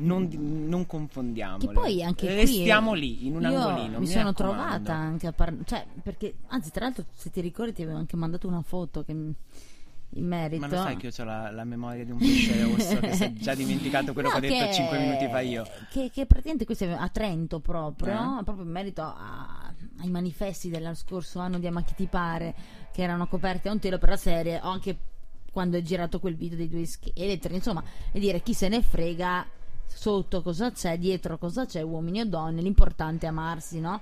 [0.00, 0.28] non,
[0.68, 1.66] non confondiamole.
[1.66, 3.98] Che poi anche qui Restiamo lì in un angolino.
[3.98, 4.62] mi mi sono raccomando.
[4.62, 8.16] trovata anche a parlare, cioè, perché, anzi, tra l'altro, se ti ricordi, ti avevo anche
[8.16, 9.12] mandato una foto che
[10.14, 10.60] in merito.
[10.60, 13.22] Ma lo sai che io ho la, la memoria di un pesce rosso che si
[13.24, 15.64] è già dimenticato quello No, che ho detto 5 minuti fa io.
[15.90, 18.42] Che, che praticamente questo è a Trento proprio, Eh?
[18.42, 22.54] proprio in merito a- ai manifesti dello scorso anno di Ama chi ti pare,
[22.92, 24.98] che erano coperti a un telo per la serie, o anche
[25.52, 29.46] quando è girato quel video dei due scheletri, insomma, e dire chi se ne frega
[29.92, 34.00] sotto cosa c'è, dietro cosa c'è, uomini o donne, l'importante è amarsi, no?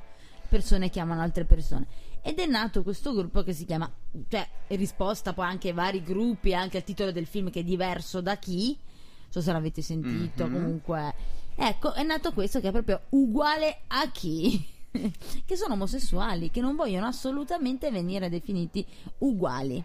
[0.49, 1.87] Persone che amano altre persone.
[2.23, 3.91] Ed è nato questo gruppo che si chiama,
[4.29, 8.21] cioè, risposta poi anche ai vari gruppi, anche al titolo del film che è diverso
[8.21, 10.53] da chi, non so se l'avete sentito, Mhm.
[10.53, 11.15] comunque.
[11.55, 14.65] Ecco, è nato questo che è proprio uguale a chi?
[15.45, 18.85] che sono omosessuali, che non vogliono assolutamente venire definiti
[19.19, 19.83] uguali.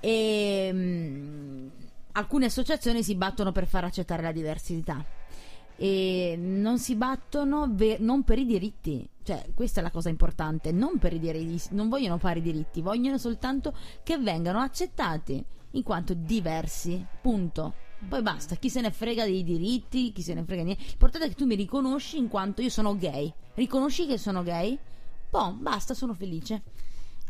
[0.00, 1.68] E mm,
[2.14, 5.04] alcune associazioni si battono per far accettare la diversità
[5.76, 10.70] e non si battono ve- non per i diritti, cioè questa è la cosa importante,
[10.70, 13.74] non per i diritti, non vogliono fare i diritti, vogliono soltanto
[14.04, 17.74] che vengano accettati in quanto diversi, punto.
[18.08, 20.84] Poi basta, chi se ne frega dei diritti, chi se ne frega niente.
[20.84, 23.32] L'importante è che tu mi riconosci in quanto io sono gay.
[23.54, 24.78] Riconosci che sono gay?
[25.30, 26.62] Poi basta, sono felice.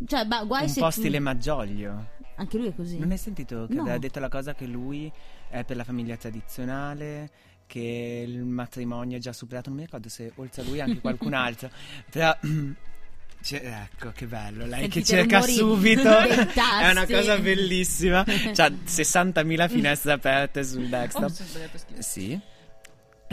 [0.05, 2.07] Cioè, ba- guai Un se po' tu- stile Maggioglio.
[2.37, 2.99] Anche lui è così.
[2.99, 3.83] Non hai sentito che No.
[3.83, 5.11] aveva detto la cosa che lui
[5.49, 7.31] è per la famiglia tradizionale,
[7.67, 11.33] che il matrimonio è già superato, non mi ricordo se oltre a lui anche qualcun
[11.35, 11.71] altro,
[12.11, 12.37] però...
[13.45, 18.25] cioè, ecco che bello, lei che Sentite cerca rumori subito è una cosa bellissima.
[18.27, 21.31] C'ha 60.000 finestre aperte sul Oh, desktop.
[21.31, 21.71] scrivere.
[22.03, 22.41] Sì.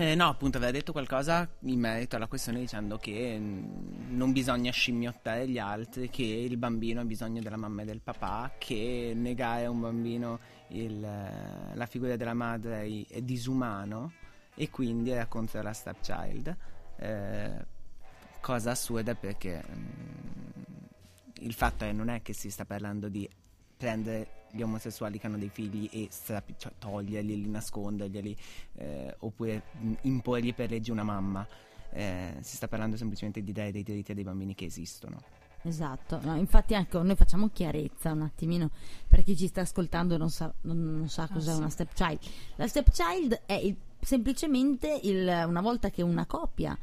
[0.01, 4.71] Eh, no, appunto, aveva detto qualcosa in merito alla questione dicendo che mm, non bisogna
[4.71, 9.65] scimmiottare gli altri, che il bambino ha bisogno della mamma e del papà, che negare
[9.65, 14.13] a un bambino il, eh, la figura della madre è, disumano
[14.55, 16.57] e quindi era contro la stepchild.
[16.95, 17.65] Eh,
[18.39, 19.83] cosa assurda perché mm,
[21.41, 23.29] il fatto è non è che si sta parlando di
[23.77, 28.35] prendere gli omosessuali che hanno dei figli e strap- cioè, toglierli, nasconderglieli
[28.75, 31.47] eh, oppure mh, imporgli per legge una mamma.
[31.93, 35.21] Eh, si sta parlando semplicemente di dare dei diritti a dei bambini che esistono.
[35.63, 38.71] Esatto, no, infatti anche noi facciamo chiarezza un attimino
[39.07, 41.57] per chi ci sta ascoltando non sa, non, non sa cos'è sì.
[41.57, 42.19] una stepchild.
[42.55, 46.75] La stepchild è il- semplicemente il- una volta che una coppia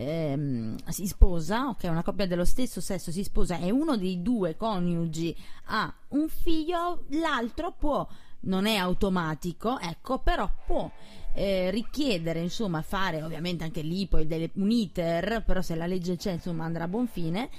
[0.00, 4.56] ehm, si sposa, ok, una coppia dello stesso sesso si sposa e uno dei due
[4.56, 5.36] coniugi
[5.66, 8.06] ha un figlio, l'altro può,
[8.40, 10.90] non è automatico, ecco, però può
[11.34, 16.16] eh, richiedere, insomma, fare ovviamente anche lì poi delle, un iter, però se la legge
[16.16, 17.50] c'è, insomma, andrà a buon fine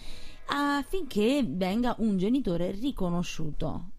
[0.54, 3.92] affinché venga un genitore riconosciuto.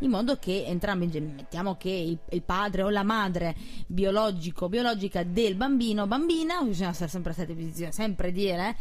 [0.00, 3.56] In modo che entrambi, mettiamo che il, il padre o la madre
[3.86, 8.76] biologico biologica del bambino, bambina, bisogna stare sempre stati bisogna sempre dire, eh,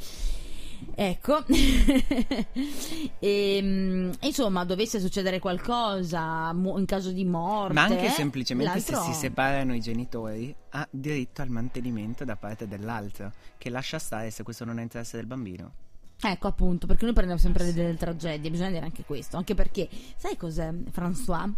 [0.95, 1.43] Ecco,
[3.19, 9.13] e, mm, insomma, dovesse succedere qualcosa in caso di morte, Ma anche semplicemente se si
[9.13, 14.65] separano i genitori, ha diritto al mantenimento da parte dell'altro, che lascia stare se questo
[14.65, 15.71] non è interesse del bambino.
[16.19, 17.73] Ecco appunto, perché noi prendiamo sempre Ah, sì.
[17.73, 21.51] delle tragedie, bisogna dire anche questo, anche perché, sai cos'è François?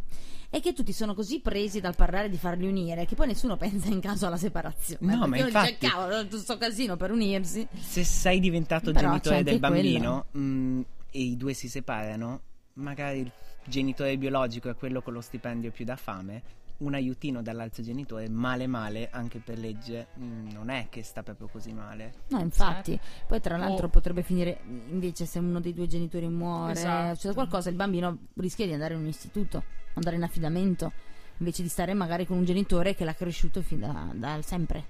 [0.50, 3.88] È che tutti sono così presi dal parlare di farli unire che poi nessuno pensa
[3.88, 5.16] in caso alla separazione.
[5.16, 7.66] No, ma infatti- dice, cavolo, tutto sto casino per unirsi.
[7.80, 12.42] Se sei diventato Però genitore del bambino mh, e i due si separano,
[12.74, 13.32] magari il
[13.66, 16.42] genitore biologico è quello con lo stipendio più da fame
[16.80, 21.48] un aiutino dall'altro genitore, male male, anche per legge, mh, non è che sta proprio
[21.48, 22.14] così male.
[22.30, 23.00] No, infatti.
[23.28, 27.16] Poi tra l'altro O- potrebbe finire invece se uno dei due genitori muore, Esatto.
[27.16, 29.64] succede qualcosa, il bambino rischia di andare in un istituto,
[29.96, 30.92] andare in affidamento,
[31.38, 34.86] invece di stare magari con un genitore che l'ha cresciuto fin da, da sempre,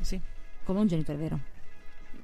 [0.00, 0.20] Sì.
[0.64, 1.38] come un genitore vero.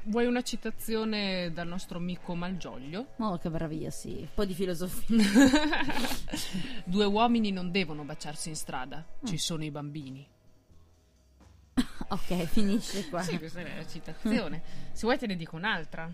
[0.09, 3.09] Vuoi una citazione dal nostro amico Malgioglio?
[3.18, 4.21] Oh, che meraviglia, sì.
[4.21, 5.16] Un po' di filosofia.
[6.85, 10.27] Due uomini non devono baciarsi in strada, ci sono i bambini.
[12.09, 13.21] ok, finisce qua.
[13.21, 14.62] Sì, questa è la citazione.
[14.92, 16.11] Se vuoi te ne dico un'altra.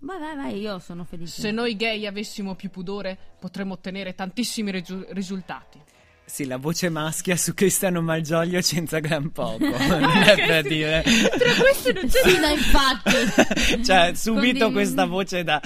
[0.00, 1.40] Vai, vai, vai, io sono felice.
[1.40, 5.80] Se noi gay avessimo più pudore, potremmo ottenere tantissimi risu- risultati.
[6.28, 11.02] Sì, la voce maschia su Cristiano Malgioglio c'entra gran poco, non è per dire.
[11.02, 13.82] Tra queste non c'è Sì, no, infatti.
[13.82, 15.58] cioè, subito Con questa voce da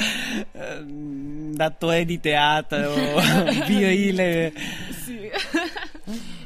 [0.53, 2.95] ehm, da attore di teatro
[3.67, 4.53] virile.
[5.05, 5.29] Sì.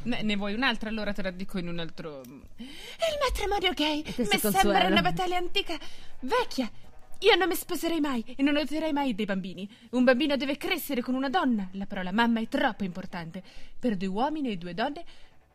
[0.05, 0.89] ne, ne vuoi un'altra?
[0.89, 2.23] Allora te la dico in un altro.
[2.57, 5.77] Il matrimonio gay mi sembra una battaglia antica,
[6.21, 6.71] vecchia.
[7.21, 9.69] Io non mi sposerei mai e non otterrei mai dei bambini.
[9.93, 11.69] Un bambino deve crescere con una donna.
[11.73, 13.43] La parola mamma è troppo importante.
[13.79, 15.05] Per due uomini e due donne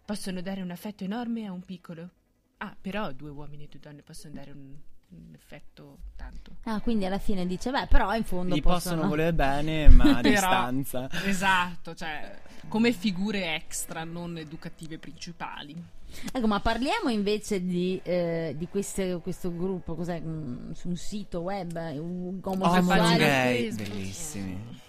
[0.03, 2.09] possono dare un affetto enorme a un piccolo.
[2.57, 4.75] Ah, però due uomini e due donne possono dare un,
[5.09, 6.57] un effetto tanto.
[6.63, 8.95] Ah, quindi alla fine dice, beh, però in fondo Gli possono...
[8.95, 11.09] possono voler bene, ma a distanza.
[11.25, 15.75] Esatto, cioè come figure extra, non educative principali.
[16.31, 20.19] Ecco, ma parliamo invece di, eh, di queste- questo gruppo, cos'è?
[20.19, 23.17] mm, Su un sito web, eh, un- Homo omosessuali.
[23.17, 23.89] gay, Facebook.
[23.89, 24.79] bellissimi.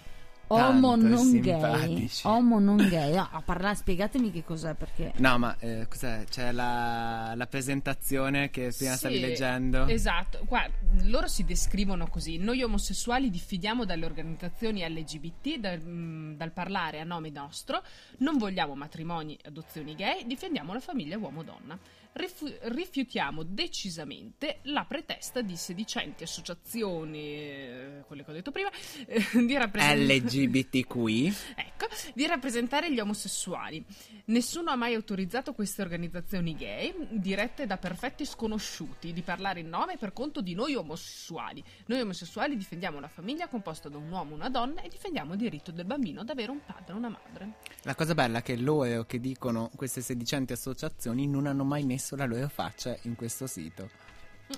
[0.47, 2.09] Homo Tanto non gay.
[2.23, 3.13] Homo non gay.
[3.13, 5.13] No, a parlare, spiegatemi che cos'è perché...
[5.17, 6.25] No, ma eh, cos'è?
[6.29, 9.87] C'è la, la presentazione che prima Sì, stavi leggendo.
[9.87, 12.37] Esatto, guarda, loro si descrivono così.
[12.37, 17.81] Noi omosessuali diffidiamo dalle organizzazioni LGBT, dal, mm, dal parlare a nome nostro,
[18.17, 21.79] non vogliamo matrimoni e adozioni gay, difendiamo la famiglia uomo-donna.
[22.13, 28.69] Rifu- rifiutiamo decisamente la pretesta di sedicenti associazioni, eh, quelle che ho detto prima,
[29.07, 30.17] eh, di rappresentare...
[30.19, 31.33] LGBTQI.
[31.55, 33.83] Ecco, di rappresentare gli omosessuali.
[34.25, 39.93] Nessuno ha mai autorizzato queste organizzazioni gay, dirette da perfetti sconosciuti, di parlare in nome
[39.93, 41.63] e per conto di noi omosessuali.
[41.87, 45.39] Noi omosessuali difendiamo una famiglia composta da un uomo e una donna e difendiamo il
[45.39, 47.53] diritto del bambino ad avere un padre e una madre.
[47.81, 52.02] La cosa bella è che loro che dicono queste sedicenti associazioni non hanno mai messo
[52.11, 53.89] la loro faccia in questo sito.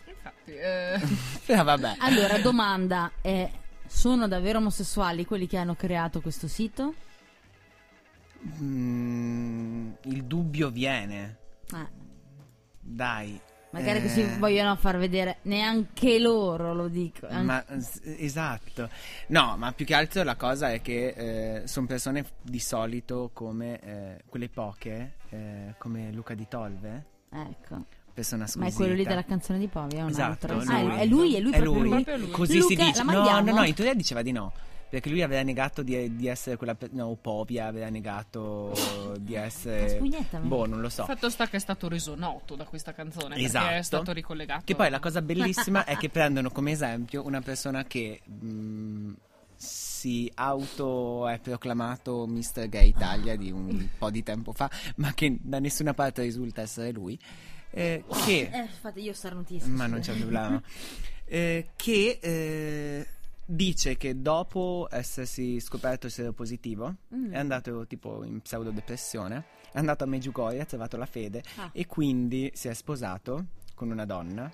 [0.08, 1.00] Infatti, eh,
[1.46, 1.96] Però vabbè.
[2.00, 3.50] Allora, domanda è...
[3.88, 6.94] Sono davvero omosessuali quelli che hanno creato questo sito?
[8.62, 11.38] Mm, il dubbio viene.
[11.72, 11.88] Eh,
[12.80, 13.40] Dai.
[13.72, 17.28] magari eh, così vogliono far vedere, neanche loro lo dico.
[17.28, 17.66] An- Ma,
[18.18, 18.90] esatto.
[19.28, 24.24] No, ma più che altro la cosa è che sono persone di solito come eh,
[24.28, 27.84] quelle poche, eh, come Luca di Tolve, Ecco.
[28.14, 28.74] persona Ma squisita.
[28.74, 30.56] è quello lì della canzone di Povi, è un Esatto, altro.
[30.56, 30.68] lui.
[30.92, 31.90] Ah, è lui, è lui, È proprio lui.
[31.90, 32.04] lui.
[32.04, 32.32] Proprio lui.
[32.32, 33.04] Così si Luca, dice.
[33.04, 34.54] la No, no, no, in teoria diceva di no.
[34.88, 36.76] Perché lui aveva negato di, di essere quella.
[36.76, 38.72] pe- No, Povia aveva negato
[39.20, 40.00] di Ma essere.
[40.42, 41.04] Boh, non lo so.
[41.04, 43.74] fatto sta che è stato reso noto da questa canzone perché Esatto.
[43.74, 44.62] è stato ricollegato.
[44.64, 49.12] Che poi la cosa bellissima è che prendono come esempio una persona che mh,
[50.06, 52.70] si auto è proclamato Mr.
[52.70, 56.91] Gay Italia di un po' di tempo fa, ma che da nessuna parte risulta essere
[56.91, 57.18] lui.
[57.72, 59.76] eh, che Eh, fate io starnutissimo.
[59.76, 60.62] ma non c'è problema.
[61.26, 63.08] Eh, che eh,
[63.46, 67.32] dice che dopo essersi scoperto essere positivo Mm.
[67.32, 71.70] è andato tipo in pseudodepressione, è andato a Meggiugorie, ha trovato la fede Ah.
[71.74, 74.52] e quindi si è sposato con una donna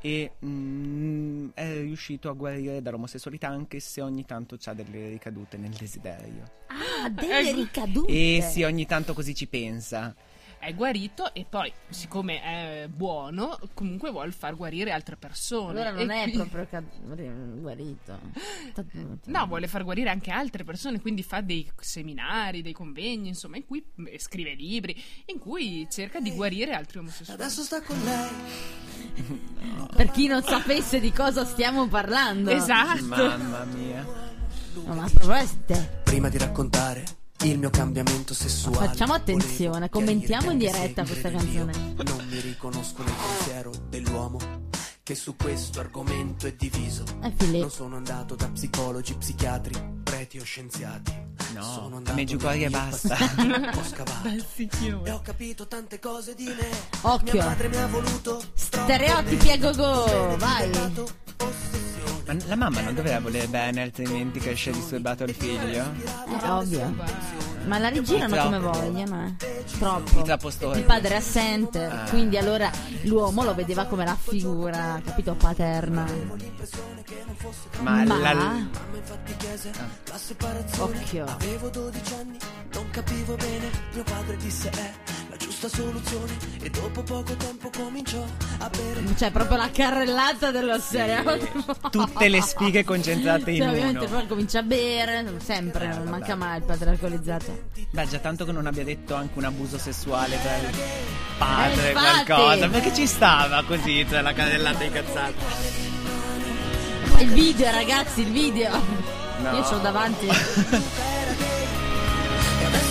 [0.00, 5.70] e mm, è riuscito a guarire dall'omosessualità anche se ogni tanto ha delle ricadute nel
[5.70, 6.44] desiderio.
[6.66, 7.56] Ah, delle Ecco.
[7.56, 8.12] ricadute.
[8.12, 10.14] E sì, ogni tanto così ci pensa.
[10.58, 15.70] È guarito e poi, siccome è buono, comunque vuol far guarire altre persone.
[15.80, 18.18] Allora non E è qui- proprio cad- guarito.
[19.26, 23.66] No, vuole far guarire anche altre persone, quindi fa dei seminari, dei convegni, insomma, in
[23.66, 27.40] cui eh, scrive libri, in cui cerca di guarire altri omosessuali.
[27.40, 28.28] Adesso sta con lei.
[29.94, 32.50] Per chi non sapesse di cosa stiamo parlando.
[32.50, 33.04] Esatto.
[33.06, 34.04] Mamma mia.
[34.84, 37.04] No, ma a proposito, Prima di raccontare
[37.44, 38.88] il mio cambiamento sessuale.
[38.88, 41.72] Facciamo attenzione, commentiamo in diretta questa canzone.
[41.72, 44.38] io Non mi riconosco nel pensiero dell'uomo
[45.02, 47.02] che su questo argomento è diviso.
[47.22, 47.32] Eh.
[47.58, 51.26] Non sono andato da psicologi, psichiatri, preti o scienziati.
[51.54, 53.14] No, sono andato Meggiugorie nel mio basta.
[53.74, 56.68] Ho scavato e ho capito tante cose di me.
[57.00, 57.32] Occhio.
[57.32, 58.42] Mia madre mi ha voluto.
[58.52, 61.77] Stereotipi a go-go, vai.
[62.28, 65.82] Ma la mamma non doveva volere bene, altrimenti cresce disturbato il figlio?
[66.38, 66.94] È ovvio.
[67.68, 69.64] Ma la rigirano come vogliono, eh.
[69.78, 70.24] Troppo.
[70.74, 72.04] Il padre è assente, Ah.
[72.08, 72.70] quindi allora
[73.02, 76.04] l'uomo lo vedeva come la figura, capito, paterna.
[77.80, 78.66] Ma, Ma- la-
[80.78, 81.24] Occhio.
[81.26, 82.38] Avevo 12 anni,
[82.74, 84.70] non capivo bene, mio padre disse
[85.30, 88.22] la giusta soluzione e dopo poco tempo cominciò
[88.58, 91.22] a bere Cioè, proprio la carrellata della serie.
[91.90, 94.16] tutte le spighe concentrate in Cioè, ovviamente uno.
[94.18, 97.57] poi comincia a bere, sempre, Eh, non manca mai il padre alcolizzato.
[97.90, 100.70] Beh, già tanto che non abbia detto anche un abuso sessuale tra il
[101.38, 102.68] padre, Eh, qualcosa.
[102.68, 105.32] Perché ci stava così, cioè la cadellata incazzata.
[107.18, 108.70] Il video, ragazzi, il video.
[109.42, 109.56] No.
[109.56, 110.26] Io ce l'ho davanti.
[110.28, 110.80] adesso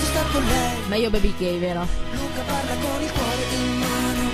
[0.06, 0.78] sta con lei.
[0.88, 1.88] Meglio baby gay, vero?
[2.12, 4.30] Luca parla con il cuore in mano.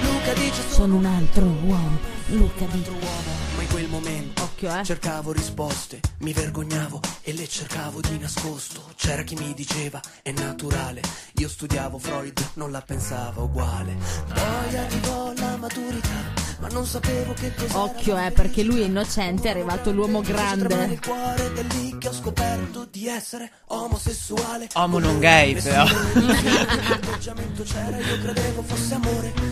[0.00, 1.98] Luca dice Sono un altro uomo.
[2.28, 4.82] Luca di altro uomo, ma in quel momento Occhio, eh.
[4.82, 8.90] cercavo risposte, mi vergognavo e le cercavo di nascosto.
[8.96, 11.00] C'era chi mi diceva è naturale,
[11.34, 13.96] io studiavo Freud, non la pensavo uguale.
[14.26, 17.82] Poi arrivò la maturità, ma non sapevo che cos'era.
[17.84, 20.74] Occhio, eh, perché lui è innocente, è arrivato l'uomo grande.
[20.86, 24.70] il cuore è lì che ho scoperto di essere omosessuale.
[24.72, 25.84] Homo non gay, però.
[25.84, 29.47] L'atteggiamento c'era, io credevo fosse amore.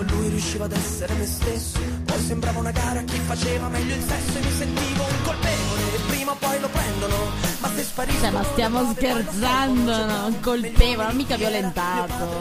[0.00, 1.78] Con lui riuscivo ad essere me stesso.
[2.06, 5.82] Poi sembrava una gara a chi faceva meglio il sesso e mi sentivo un colpevole.
[6.06, 7.16] Prima o poi lo prendono,
[7.58, 8.20] ma se sparisco.
[8.20, 10.26] Cioè, ma stiamo scherzando, no?
[10.28, 12.40] Un colpevole, non mica violentato.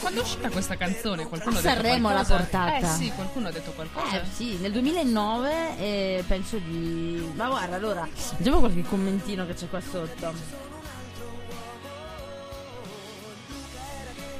[0.00, 1.26] Quando è uscita questa canzone?
[1.26, 2.76] Qualcuno ha detto Sanremo l'ha portata.
[2.76, 4.20] Eh sì, qualcuno ha detto qualcosa.
[4.20, 7.26] Eh sì, nel 2009 eh, penso di...
[7.36, 10.66] Ma guarda, allora, leggiamo qualche commentino che c'è qua sotto.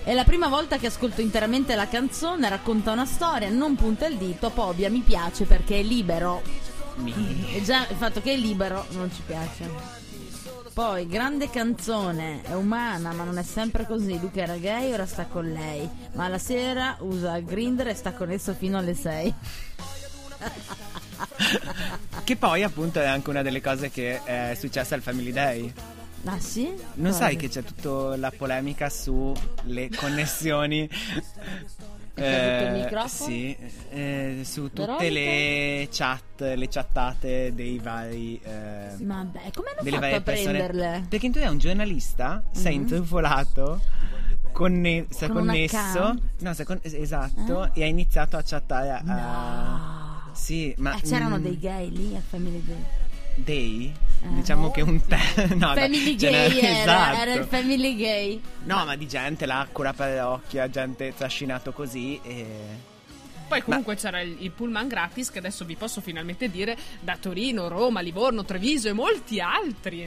[0.07, 4.17] È la prima volta che ascolto interamente la canzone, racconta una storia, non punta il
[4.17, 6.43] dito, Pobia mi piace perché è libero.
[7.53, 9.69] E già il fatto che è libero non ci piace.
[10.73, 14.17] Poi, grande canzone, è umana, ma non è sempre così.
[14.21, 15.91] Luca era gay, ora sta con lei.
[16.13, 19.35] Ma la sera usa Grinder e sta con esso fino alle 6.
[22.23, 25.75] Che poi, appunto, è anche una delle cose che è successa al Family Day.
[26.25, 26.65] Ah sì?
[26.95, 27.13] Non Cosa?
[27.13, 30.89] sai che c'è tutta la polemica sulle connessioni.
[32.17, 33.07] microfono?
[33.31, 33.57] Sì,
[33.91, 35.11] eh, su tutte Veronica?
[35.11, 38.41] le chat, le chattate dei vari.
[38.43, 40.53] eh, Vabbè, come hanno delle fatto varie a persone.
[40.59, 41.07] prenderle?
[41.09, 42.71] Perché in teoria un giornalista è Mhm.
[42.73, 43.81] intrufolato.
[44.53, 48.91] Conne- è Con connesso, no, è con- es- esatto, e ha iniziato a chattare.
[48.91, 50.05] A, No.
[50.33, 52.77] Sì, ma Eh, c'erano mm, dei gay lì a Family Day.
[53.37, 53.93] Day?
[54.23, 54.29] Eh.
[54.35, 55.17] Diciamo che un te.
[55.55, 57.21] No, family Gay n'era- era, esatto.
[57.21, 58.41] era il Family Gay.
[58.65, 62.95] No, ma di gente là, cura per occhio, gente trascinato così e...
[63.49, 67.69] Poi comunque c'era il, il pullman gratis che adesso vi posso finalmente dire da Torino,
[67.69, 70.07] Roma, Livorno, Treviso e molti altri.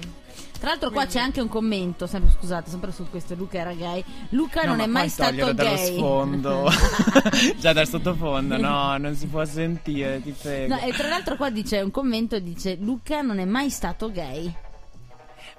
[0.59, 4.03] Tra l'altro qua c'è anche un commento, sempre scusate, sempre su questo Luca era gay.
[4.29, 5.95] Luca No, non ma è mai stato toglierlo dallo gay.
[5.95, 6.69] sfondo.
[7.57, 10.75] Già dal sottofondo, no, non si può sentire, ti prego.
[10.75, 14.53] No, e tra l'altro qua dice un commento dice Luca non è mai stato gay.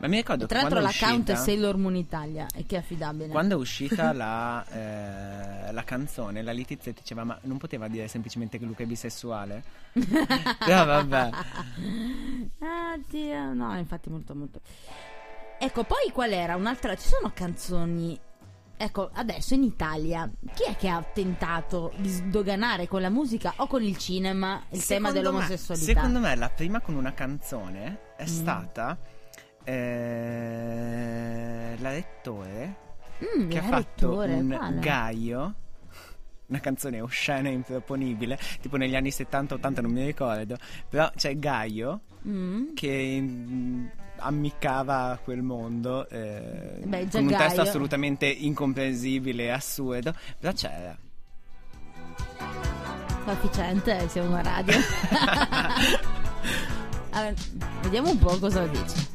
[0.00, 2.76] Ma mi ricordo E tra l'altro è l'account è uscita, Sailor Moon Italia e che
[2.76, 3.28] è affidabile.
[3.28, 8.58] quando è uscita la, eh, la canzone, la Letizia diceva ma non poteva dire semplicemente
[8.58, 9.62] che Luca è bisessuale?
[9.92, 11.30] Però vabbè.
[12.60, 14.60] Ah, Dio, no, infatti molto molto.
[15.58, 18.18] Ecco, poi qual era un'altra ci sono canzoni
[18.82, 23.66] Ecco, adesso in Italia chi è che ha tentato di sdoganare con la musica o
[23.66, 25.86] con il cinema il tema Secondo me- dell'omosessualità?
[25.92, 28.26] secondo me la prima con una canzone è Mm.
[28.26, 28.98] stata
[29.64, 32.88] eh, la Lettore
[33.22, 34.78] Mm, che ha la fatto Lettore, un quale?
[34.80, 35.54] Gaio
[36.46, 40.56] una canzone oscena e improponibile tipo negli anni 70-80 non mi ricordo
[40.88, 42.74] però c'è Gaio Mm.
[42.74, 43.86] che mm,
[44.18, 47.62] ammiccava a quel mondo eh, Beh, con un testo Gaio.
[47.62, 50.96] assolutamente incomprensibile e assurdo però c'era
[53.26, 54.74] Sufficiente, siamo una radio.
[57.12, 57.34] Allora,
[57.82, 59.08] vediamo un po' cosa dice.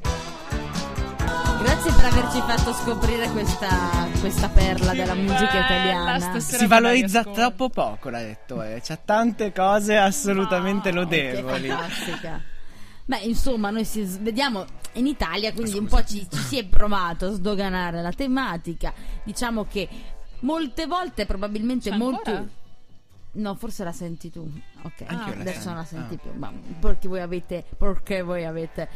[1.62, 6.40] Grazie per averci fatto scoprire questa, questa perla della musica italiana.
[6.40, 12.42] si valorizza troppo poco la Lettore c'ha tante cose assolutamente No, Che lodevoli fantastica.
[13.06, 17.28] Beh, insomma, noi si, vediamo in Italia, quindi un po' ci, ci si è provato
[17.28, 18.94] a sdoganare la tematica.
[19.24, 19.88] Diciamo che
[20.40, 22.64] molte volte, probabilmente molto.
[23.36, 24.50] No, forse la senti tu.
[24.84, 25.68] Ok, la adesso sento.
[25.70, 26.18] non la senti Ah.
[26.18, 26.32] più.
[26.38, 28.88] Ma perché voi avete perché voi avete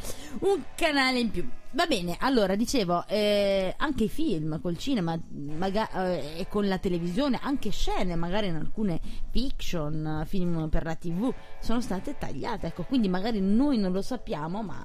[0.41, 1.47] un canale in più.
[1.71, 6.79] Va bene, allora dicevo, eh, anche i film col cinema maga- eh, e con la
[6.79, 12.67] televisione, anche scene, magari in alcune fiction, film per la TV, sono state tagliate.
[12.67, 14.83] Ecco, quindi magari noi non lo sappiamo, ma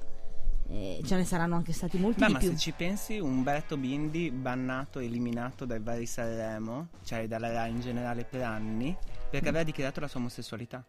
[0.75, 2.49] eh, ce ne saranno anche stati molti Beh, di ma più.
[2.49, 8.25] se ci pensi, Umberto Bindi bannato, eliminato dai vari Sanremo, cioè dalla Rai in generale
[8.25, 8.95] per anni,
[9.29, 10.83] perché aveva dichiarato la sua omosessualità.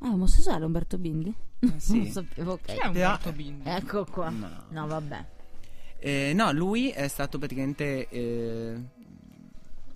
[0.00, 1.34] Ah, è omosessuale Umberto Bindi?
[1.76, 1.96] sì.
[1.98, 2.64] non sapevo, ok.
[2.64, 3.68] Chi è Umberto Bindi?
[3.68, 4.28] Ecco qua.
[4.28, 4.64] No.
[4.68, 5.24] No, vabbè.
[5.98, 8.80] Eh, no, lui è stato praticamente eh,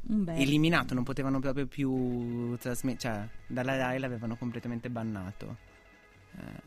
[0.06, 0.40] Umberto.
[0.40, 5.63] eliminato, non potevano proprio più trasmettere, cioè dalla Rai l'avevano completamente bannato.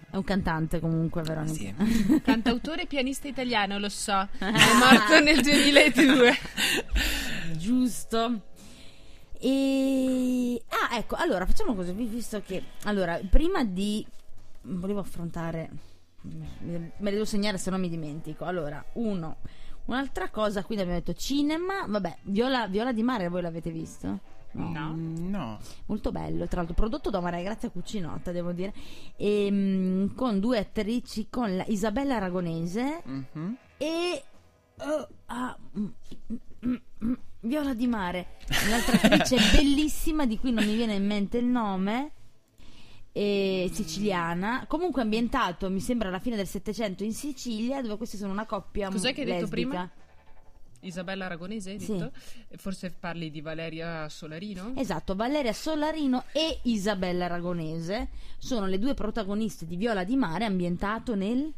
[0.09, 1.85] È un cantante comunque, Veronica.
[1.85, 2.21] Sì.
[2.23, 4.27] Cantautore e pianista italiano, lo so.
[4.37, 6.37] È morto nel 2002.
[7.57, 8.41] Giusto.
[9.39, 14.05] E ah, ecco, allora facciamo così, vi- visto che allora, prima di
[14.61, 15.69] volevo affrontare
[16.21, 18.45] me le devo segnare se no mi dimentico.
[18.45, 19.37] Allora, uno,
[19.85, 24.35] un'altra cosa, quindi abbiamo detto cinema, vabbè, Viola, Viola di Mare voi l'avete visto?
[24.63, 24.93] No.
[24.93, 25.59] Mm, no.
[25.87, 28.73] Molto bello, tra l'altro prodotto da Maria Grazia Cucinotta, devo dire,
[29.15, 33.57] e, mm, con due attrici, con la Isabella Aragonese Mhm.
[33.77, 34.23] e
[34.79, 35.85] oh, ah, mm,
[36.65, 38.27] mm, mm, Viola di Mare,
[38.67, 42.11] un'altra attrice bellissima di cui non mi viene in mente il nome.
[43.73, 48.45] siciliana, comunque ambientato mi sembra alla fine del Settecento in Sicilia, dove questi sono una
[48.45, 49.67] coppia Cos'è che hai detto lesbica.
[49.69, 49.91] prima?
[50.81, 51.93] Isabella Aragonese, hai Sì.
[51.97, 52.11] detto?
[52.47, 54.73] E Forse parli di Valeria Solarino?
[54.75, 61.15] Esatto, Valeria Solarino e Isabella Aragonese sono le due protagoniste di Viola di Mare ambientato
[61.15, 61.51] nel...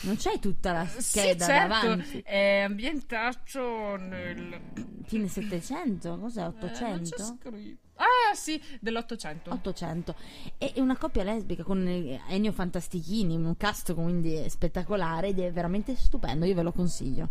[0.00, 2.18] Non c'hai tutta la Sì, scheda certo, davanti.
[2.24, 4.60] è ambientato nel...
[5.04, 6.18] Fine Settecento?
[6.18, 6.40] Cos'è?
[6.40, 7.24] Eh, non c'è Ottocento?
[7.38, 7.86] scritto.
[7.96, 9.50] Ah, sì, dell'Ottocento.
[9.50, 10.14] 800
[10.56, 15.96] è una coppia lesbica con eh, Ennio Fantastichini un cast quindi spettacolare ed è veramente
[15.96, 17.28] stupendo io ve lo consiglio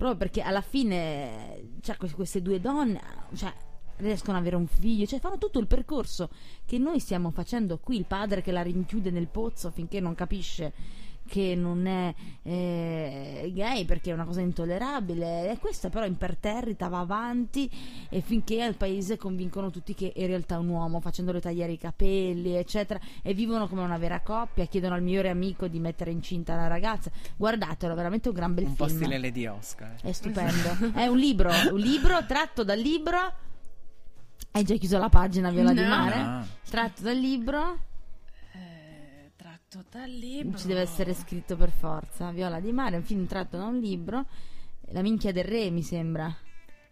[0.00, 2.98] proprio perché alla fine cioè, queste- due donne
[3.34, 3.52] cioè,
[3.96, 6.30] riescono ad avere un figlio cioè fanno tutto il percorso
[6.64, 7.98] che noi stiamo facendo qui.
[7.98, 10.72] Il padre che la rinchiude nel pozzo finché non capisce
[11.30, 12.12] che non è
[12.42, 15.50] eh, gay perché è una cosa intollerabile.
[15.52, 17.70] E questa però imperterrita va avanti
[18.08, 21.78] e finché al paese convincono tutti che in realtà è un uomo facendole tagliare i
[21.78, 26.56] capelli eccetera e vivono come una vera coppia chiedono al migliore amico di mettere incinta
[26.56, 27.10] la ragazza.
[27.36, 28.98] Guardatelo veramente un gran bel Un po' film.
[28.98, 29.94] stile Lady Oscar.
[30.02, 30.92] è stupendo.
[30.92, 33.18] È un libro un libro tratto dal libro.
[34.52, 35.88] Hai già chiuso la pagina Viola di No.
[35.88, 36.22] Mare?
[36.22, 36.46] No.
[36.68, 37.78] tratto dal libro
[39.70, 40.58] tratto dal libro.
[40.58, 44.26] ci deve essere scritto per forza Viola di Mare un film tratto da un libro
[44.88, 46.34] La minchia del re mi sembra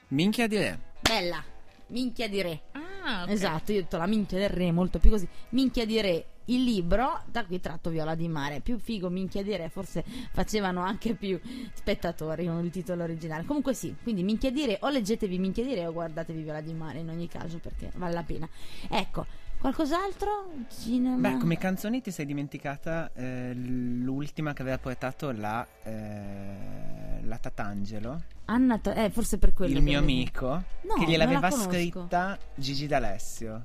[0.09, 0.79] Minchia di re.
[1.01, 1.43] bella
[1.89, 2.63] minchia di re
[3.03, 3.31] Ah, ok.
[3.31, 5.27] Esatto, io ho detto la minchia del re, molto più così.
[5.51, 8.61] Minchia di re, il libro, da qui tratto Viola di Mare.
[8.61, 11.41] Più figo, minchia di re, forse facevano anche più
[11.73, 13.47] spettatori con il titolo originale.
[13.47, 16.75] Comunque sì, quindi minchia di re, o leggetevi minchia di re o guardatevi Viola di
[16.75, 18.47] Mare in ogni caso perché vale la pena.
[18.91, 19.25] Ecco,
[19.59, 20.51] qualcos'altro?
[20.69, 21.17] Cinema?
[21.31, 28.23] Beh, come canzoni ti sei dimenticata eh, l'ultima che aveva portato la, eh, la Tatangelo,
[28.47, 29.77] Anna, eh, forse per quello.
[29.77, 30.47] il mio avevi- amico,
[30.83, 33.63] No, che gliel'aveva scritta Gigi D'Alessio.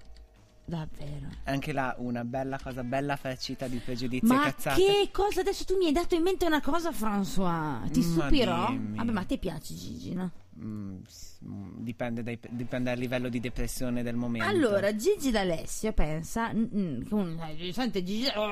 [0.66, 1.28] Davvero.
[1.44, 4.82] Anche là una bella cosa, bella farcita di pregiudizi e Ma cazzate.
[4.82, 5.42] che cosa?
[5.42, 7.90] Adesso tu mi hai dato in mente una cosa, François.
[7.92, 8.68] Ti Ma stupirò?
[8.70, 8.98] dimmi.
[8.98, 10.32] Vabbè, ma a te piace Gigi, no?
[10.64, 10.98] Mm,
[11.46, 14.48] mm, dipende, dai- dipende dal livello di depressione del momento.
[14.48, 18.50] Allora, Gigi D'Alessio pensa, mm, mm, sente Gigi, oh,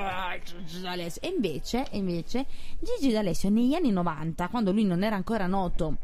[0.66, 2.44] Gigi D'Alessio, e invece, invece
[2.80, 5.96] Gigi D'Alessio negli anni 90, quando lui non era ancora noto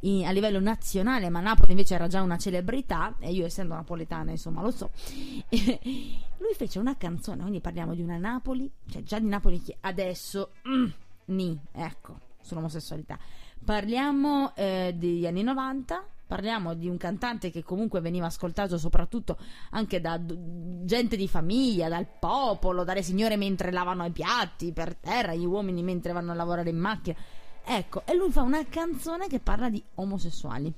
[0.00, 4.30] in- a livello nazionale, ma Napoli invece era già una celebrità, e io essendo napoletana
[4.30, 4.90] insomma lo so,
[5.50, 10.52] lui fece una canzone, quindi parliamo di una Napoli, cioè già di Napoli che adesso,
[10.68, 10.86] mm,
[11.26, 13.18] ni, ecco, sull'omosessualità.
[13.62, 19.36] Parliamo eh, degli anni 90, parliamo di un cantante che comunque veniva ascoltato soprattutto
[19.70, 25.34] anche da gente di famiglia, dal popolo, dalle signore mentre lavano i piatti per terra,
[25.34, 27.18] gli uomini mentre vanno a lavorare in macchina.
[27.64, 30.72] Ecco, e lui fa una canzone che parla di omosessuali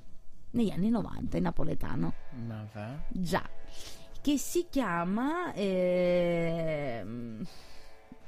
[0.51, 2.13] negli anni 90 in napoletano.
[2.47, 2.99] Ma va?
[3.09, 3.49] Già,
[4.21, 5.53] che si chiama...
[5.55, 7.45] ehm,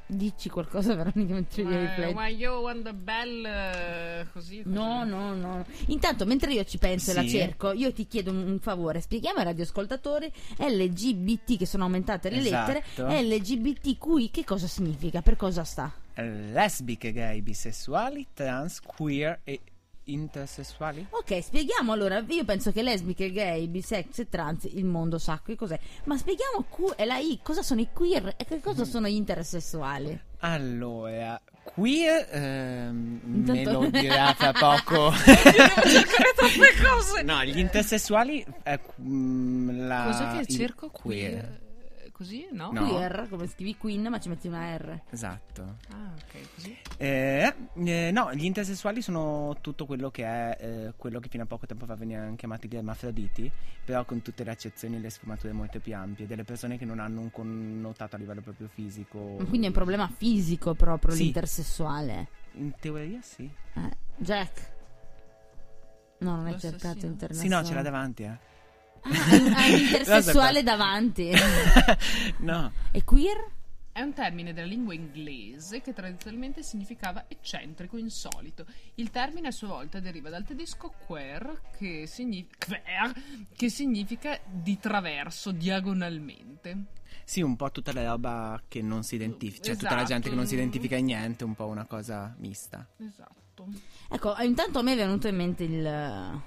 [0.07, 2.21] Dici qualcosa Veronica mentre io rifletto.
[2.37, 4.75] You want the bell eh, così, così.
[4.75, 5.65] No, no, no.
[5.87, 7.31] Intanto, mentre io ci penso e la Sì.
[7.31, 9.01] cerco, io ti chiedo un, un favore.
[9.01, 12.73] Spieghiamo ai radioascoltatori LGBT, che sono aumentate le Esatto.
[12.73, 15.23] lettere, LGBTQI, che cosa significa?
[15.23, 15.91] Per cosa sta?
[16.17, 19.61] Lesbiche, gay, bisessuali, trans, queer e
[20.05, 21.07] intersessuali?
[21.11, 22.23] Ok, spieghiamo allora.
[22.29, 25.79] Io penso che lesbiche, gay, bisex e trans il mondo sa che cos'è.
[26.05, 28.61] Ma spieghiamo Q e la I, cosa sono i queer e che Mm.
[28.61, 30.19] cosa sono gli intersessuali?
[30.41, 35.11] Allora, queer ehm, me lo dirà tra poco.
[35.17, 37.23] cercare troppe cose.
[37.23, 41.31] no, gli intersessuali è mm, la Cos'è che cerco queer.
[41.31, 41.63] queer?
[42.15, 42.71] Così, no?
[42.71, 42.87] No.
[42.87, 45.01] Queer, come scrivi Queen, ma ci metti una R.
[45.11, 45.77] Esatto.
[45.91, 46.77] Ah, ok, così.
[46.97, 51.47] Eh, eh, no, gli intersessuali sono tutto quello che è eh, quello che fino a
[51.47, 53.51] poco tempo fa venivano chiamati gli ermafroditi,
[53.85, 57.01] però con tutte le accezioni e le sfumature molto più ampie, delle persone che non
[57.01, 59.19] hanno un connotato a livello proprio fisico.
[59.49, 61.25] Quindi è un problema fisico proprio Sì.
[61.25, 62.29] l'intersessuale.
[62.53, 63.51] In teoria sì.
[63.75, 64.73] Eh, Jack.
[66.19, 67.63] No, non hai cercato Sì, internazionale.
[67.63, 68.39] no, ce l'ha davanti, eh.
[69.05, 71.31] Ah, hai un intersessuale davanti.
[72.41, 72.73] no.
[72.91, 73.53] e queer?
[73.93, 78.67] È un termine della lingua inglese che tradizionalmente significava eccentrico, insolito.
[78.97, 83.13] Il termine a sua volta deriva dal tedesco queer, che, signi- queer,
[83.55, 86.87] che significa di traverso, diagonalmente.
[87.23, 90.13] Sì, un po' tutta la roba che non si identifica, cioè tutta la Esatto.
[90.13, 92.85] gente che non si identifica in niente, un po' una cosa mista.
[92.99, 93.69] Esatto.
[94.11, 96.43] Ecco, intanto a me è venuto in mente il...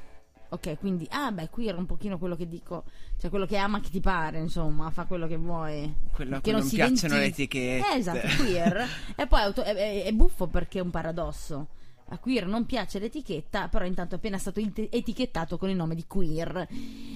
[0.49, 2.85] Ok, quindi, ah beh, queer è un pochino quello che dico,
[3.19, 5.93] cioè quello che ama che ti pare, insomma, fa quello che vuoi.
[6.13, 7.93] Quello che cui non si piacciono le identifica- etichette.
[7.93, 8.87] Eh, esatto, queer.
[9.17, 11.67] e poi auto- è, è- è buffo perché è un paradosso.
[12.09, 15.93] A queer non piace l'etichetta, però intanto è appena stato ete- etichettato con il nome
[15.93, 16.67] di queer.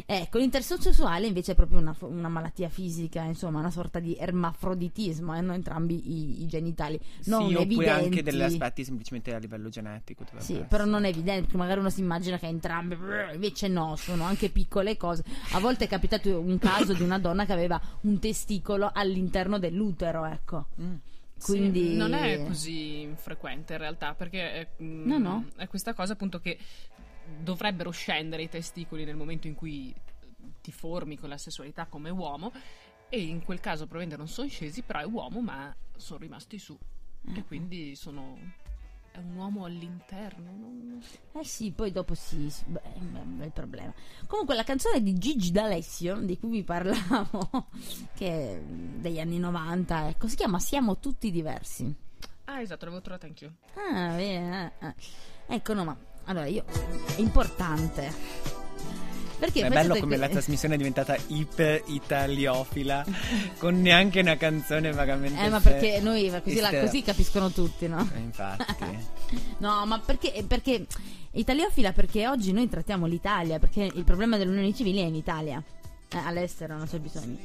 [0.06, 5.54] Ecco, l'intersessuale invece è proprio una, una malattia fisica, insomma, una sorta di ermafroditismo, hanno
[5.54, 7.00] entrambi i, i genitali.
[7.26, 8.04] Non sì, oppure evidenti.
[8.04, 10.26] anche degli aspetti semplicemente a livello genetico.
[10.38, 10.68] Sì, essere.
[10.68, 12.98] però non è evidente, perché magari uno si immagina che entrambe,
[13.34, 15.24] invece no, sono anche piccole cose.
[15.54, 20.26] A volte è capitato un caso di una donna che aveva un testicolo all'interno dell'utero,
[20.26, 20.66] ecco.
[20.82, 20.96] Mm.
[21.42, 25.46] Quindi Sì, non è così frequente in realtà, perché è, mm, No, no.
[25.58, 26.58] è questa cosa appunto che
[27.40, 29.94] dovrebbero scendere i testicoli nel momento in cui
[30.62, 32.52] ti formi con la sessualità come uomo
[33.10, 36.78] e in quel caso probabilmente non sono scesi, però è uomo ma sono rimasti su
[37.28, 37.38] Ah.
[37.38, 38.36] e quindi sono
[39.12, 41.02] è un uomo all'interno, non-
[41.34, 42.52] Eh sì, poi dopo si...
[42.66, 43.94] beh, è un bel problema.
[44.28, 47.68] Comunque la canzone di Gigi D'Alessio, di cui vi parlavo,
[48.16, 51.94] che è degli anni 90, ecco, si chiama Siamo tutti diversi.
[52.46, 53.54] Ah, esatto, l'avevo trovata anch'io.
[53.76, 54.74] Ah, bene.
[54.80, 54.96] eh, eh.
[55.48, 56.64] Ecco, no, ma allora io
[57.16, 58.61] è importante.
[59.42, 63.04] Perché È bello come la trasmissione è diventata iper italiofila
[63.58, 68.08] con neanche una canzone vagamente Eh, ma perché noi così, la- così capiscono tutti, no?
[68.14, 68.66] Eh, infatti
[69.58, 70.86] No, ma perché, perché
[71.32, 71.92] italiofila?
[71.92, 75.62] Perché oggi noi trattiamo l'Italia, perché il problema dell'unione civile è in Italia.
[76.14, 77.38] Eh, all'estero non c'è bisogno.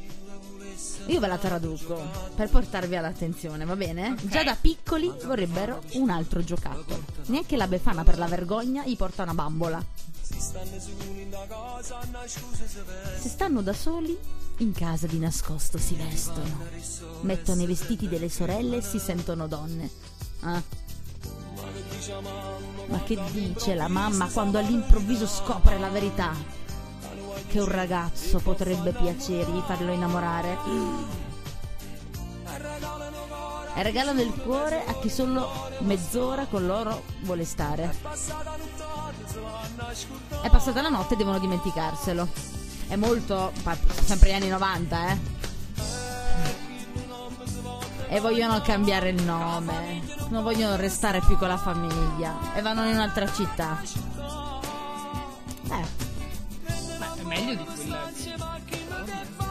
[1.07, 2.03] Io ve la traduco
[2.35, 4.11] per portarvi all'attenzione, va bene?
[4.11, 4.27] Ok.
[4.27, 7.05] Già da piccoli vorrebbero un altro giocattolo.
[7.27, 9.85] Neanche la Befana per la vergogna gli porta una bambola.
[13.19, 14.19] Se stanno da soli,
[14.59, 16.65] in casa di nascosto si vestono.
[17.21, 19.89] Mettono i vestiti delle sorelle e si sentono donne.
[20.41, 20.61] Ah.
[22.87, 26.65] Ma che dice la mamma quando all'improvviso scopre la verità?
[27.49, 30.59] Che un ragazzo potrebbe piacergli farlo innamorare.
[33.75, 37.95] E regalano il cuore a chi solo mezz'ora con loro vuole stare.
[40.43, 42.29] È passata la notte e devono dimenticarselo.
[42.89, 43.53] È molto.
[44.05, 45.19] sempre gli anni 90, eh.
[48.09, 50.03] E vogliono cambiare il nome.
[50.29, 52.55] Non vogliono restare più con la famiglia.
[52.55, 53.81] E vanno in un'altra città.
[55.71, 56.06] Eh.
[57.27, 58.11] Meglio di quella.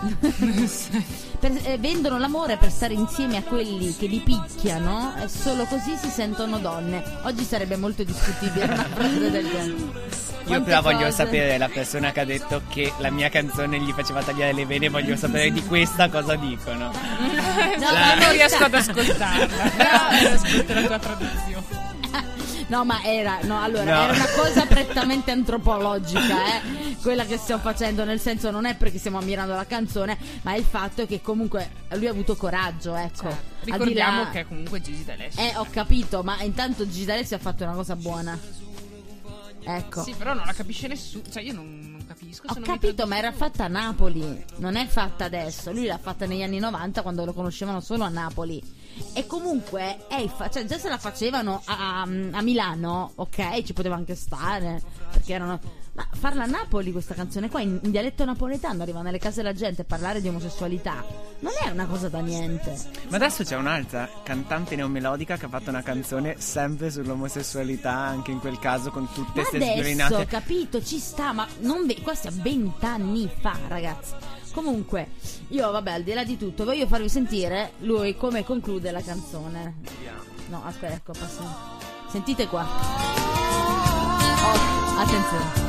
[1.39, 5.95] Per- eh, vendono l'amore per stare insieme a quelli che li picchiano e solo così
[5.97, 7.03] si sentono donne.
[7.23, 10.23] Oggi sarebbe molto discutibile una frase del genere.
[10.45, 14.21] Io però voglio sapere la persona che ha detto che la mia canzone gli faceva
[14.21, 19.63] tagliare le vene Voglio sapere di questa cosa dicono No, ma non riesco ad ascoltarla.
[19.63, 22.43] No, ascolto la tua traduzione.
[22.67, 24.01] No, ma era, no, allora, No.
[24.03, 28.97] era una cosa prettamente antropologica, eh, quella che stiamo facendo, nel senso non è perché
[28.97, 33.27] stiamo ammirando la canzone, ma è il fatto che comunque lui ha avuto coraggio, ecco.
[33.63, 35.41] Di Ricordiamo là- che è comunque Gigi D'Alessio.
[35.41, 38.37] Eh, ho capito, ma intanto Gigi D'Alessio ha fatto una cosa buona.
[39.67, 40.03] Ecco.
[40.03, 41.23] Sì, però non la capisce nessuno.
[41.31, 42.45] Cioè, io non, capisco.
[42.47, 45.71] Ho capito, ma era fatta a Napoli, non è fatta adesso.
[45.71, 48.61] Lui l'ha fatta negli anni 90 quando lo conoscevano solo a Napoli.
[49.13, 53.95] E comunque, è fa- cioè, già se la facevano a, a Milano, ok, ci poteva
[53.95, 54.81] anche stare,
[55.11, 55.83] perché erano...
[55.95, 59.53] Ma farla a Napoli questa canzone qua, in, in dialetto napoletano, arriva nelle case della
[59.53, 61.01] gente a parlare di omosessualità,
[61.39, 62.77] non è una cosa da niente.
[63.07, 68.39] Ma adesso c'è un'altra cantante neomelodica che ha fatto una canzone sempre sull'omosessualità Anche in
[68.39, 72.27] quel caso con tutte Ma queste adesso, sviolinate capito, ci sta, ma non ve- questi
[72.27, 74.13] a vent'anni fa, ragazzi.
[74.55, 75.09] Comunque,
[75.49, 79.81] io vabbè, al di là di tutto, voglio farvi sentire lui come conclude la canzone.
[80.47, 81.53] No, aspetta, ecco, passiamo.
[82.09, 82.65] Sentite qua.
[84.43, 85.63] Oh, attenzione.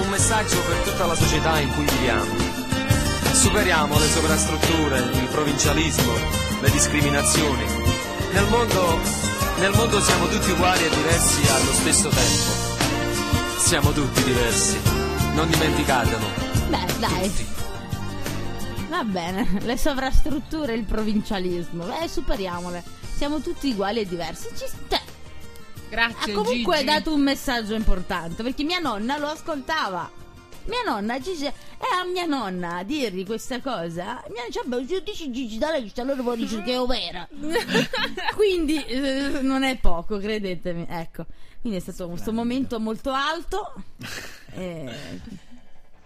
[0.00, 2.32] Un messaggio per tutta la società in cui viviamo.
[3.32, 6.12] Superiamo le sovrastrutture, il provincialismo,
[6.60, 7.64] le discriminazioni.
[8.32, 9.00] Nel mondo,
[9.58, 12.64] nel mondo siamo tutti uguali e diversi allo stesso tempo.
[13.58, 14.78] Siamo tutti diversi,
[15.36, 16.26] non dimenticatelo.
[16.70, 17.28] Beh, dai.
[17.28, 17.46] Tutti.
[18.88, 21.84] Va bene, le sovrastrutture e il provincialismo.
[21.84, 22.82] Beh, superiamole.
[23.16, 24.48] Siamo tutti uguali e diversi.
[24.56, 25.00] Ci sta.
[25.88, 26.86] Grazie, Ha comunque Gigi.
[26.86, 30.10] dato un messaggio importante perché mia nonna lo ascoltava.
[30.64, 31.52] Mia nonna dice, e
[32.00, 35.70] a mia nonna a dirgli questa cosa, mia nonna dice, "Beh, se dici Gigi da
[35.70, 37.28] lei, allora vuol dire che è vera.
[38.34, 40.86] Quindi eh, non è poco, credetemi.
[40.88, 41.26] Ecco,
[41.60, 43.74] quindi è stato questo momento molto alto.
[44.56, 45.20] Eh,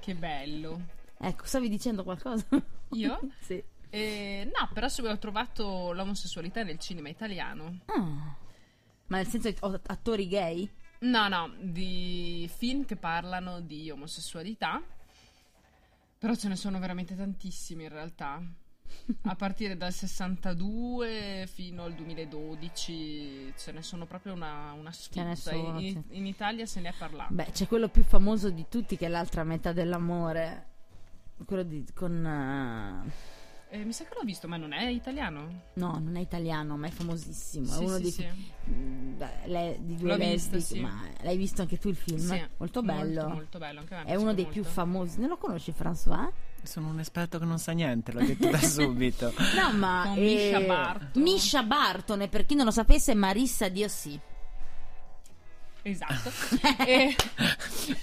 [0.00, 0.80] Che bello.
[1.18, 2.46] ecco, stavi dicendo qualcosa?
[2.90, 3.20] Io?
[3.40, 3.62] sì.
[3.90, 7.80] Eh, no, però se ho trovato l'omosessualità nel cinema italiano.
[7.86, 8.36] Ah.
[9.06, 10.68] Ma nel senso ho attori gay?
[11.00, 14.82] No, no, di film che parlano di omosessualità.
[16.18, 18.42] Però ce ne sono veramente tantissimi in realtà.
[19.22, 25.92] A partire dal 62 fino al 2012 ce ne sono proprio una, una sono, in,
[25.92, 26.16] sì.
[26.18, 27.32] in Italia se ne è parlato.
[27.34, 30.66] Beh, c'è quello più famoso di tutti che è l'altra metà dell'amore.
[31.44, 32.24] Quello di, con...
[32.26, 33.10] eh,
[33.78, 35.62] Eh, mi sa che l'ho visto, ma non è italiano.
[35.74, 37.66] No, non è italiano, ma è famosissimo.
[37.66, 38.28] è Sì, uno sì, dei sì.
[38.70, 42.18] Mm, beh, le- di due lesbiche, ma l'hai visto anche tu il film?
[42.18, 43.20] Sì, molto bello.
[43.22, 43.80] Molto, molto bello.
[43.80, 44.60] Anche a me è uno dei molto.
[44.60, 45.18] più famosi.
[45.20, 46.30] Non lo conosci, François?
[46.62, 49.32] Sono un esperto che non sa niente, l'ho detto da subito.
[49.56, 51.22] No, ma eh, Misha Barton.
[51.22, 54.18] Misha Barton, e per chi non lo sapesse, Marissa Dio sì.
[55.82, 56.30] Esatto.
[56.84, 57.16] e,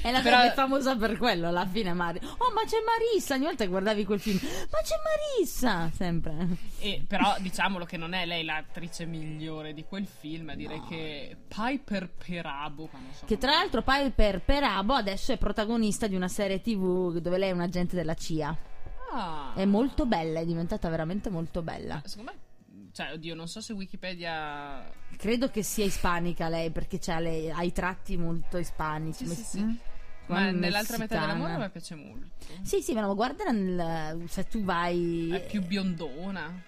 [0.08, 2.20] È la Però- è famosa per quello alla fine Mari.
[2.24, 3.36] Oh, ma c'è Marissa!
[3.36, 5.92] Ogni volta che guardavi quel film, ma c'è Marissa!
[5.94, 6.48] Sempre.
[6.80, 12.10] e però diciamolo che non è lei l'attrice migliore di quel film, direi che Piper
[12.10, 12.90] Perabo.
[13.12, 17.50] so Che tra l'altro Piper Perabo adesso è protagonista di una serie tv dove lei
[17.50, 18.58] è un agente della CIA.
[19.12, 19.52] Ah.
[19.56, 22.02] È molto bella, è diventata veramente molto bella.
[22.06, 24.90] Secondo me, cioè, oddio, non so se Wikipedia.
[25.18, 29.26] Credo che sia ispanica lei perché c'ha le- ha i tratti molto ispanici.
[29.28, 29.78] Sì, sì, sì.
[30.28, 32.28] Ma nell'altra metà dell'amore mi piace molto.
[32.62, 35.30] Sì, sì, ma guarda nel- se tu vai.
[35.32, 36.64] È più biondona.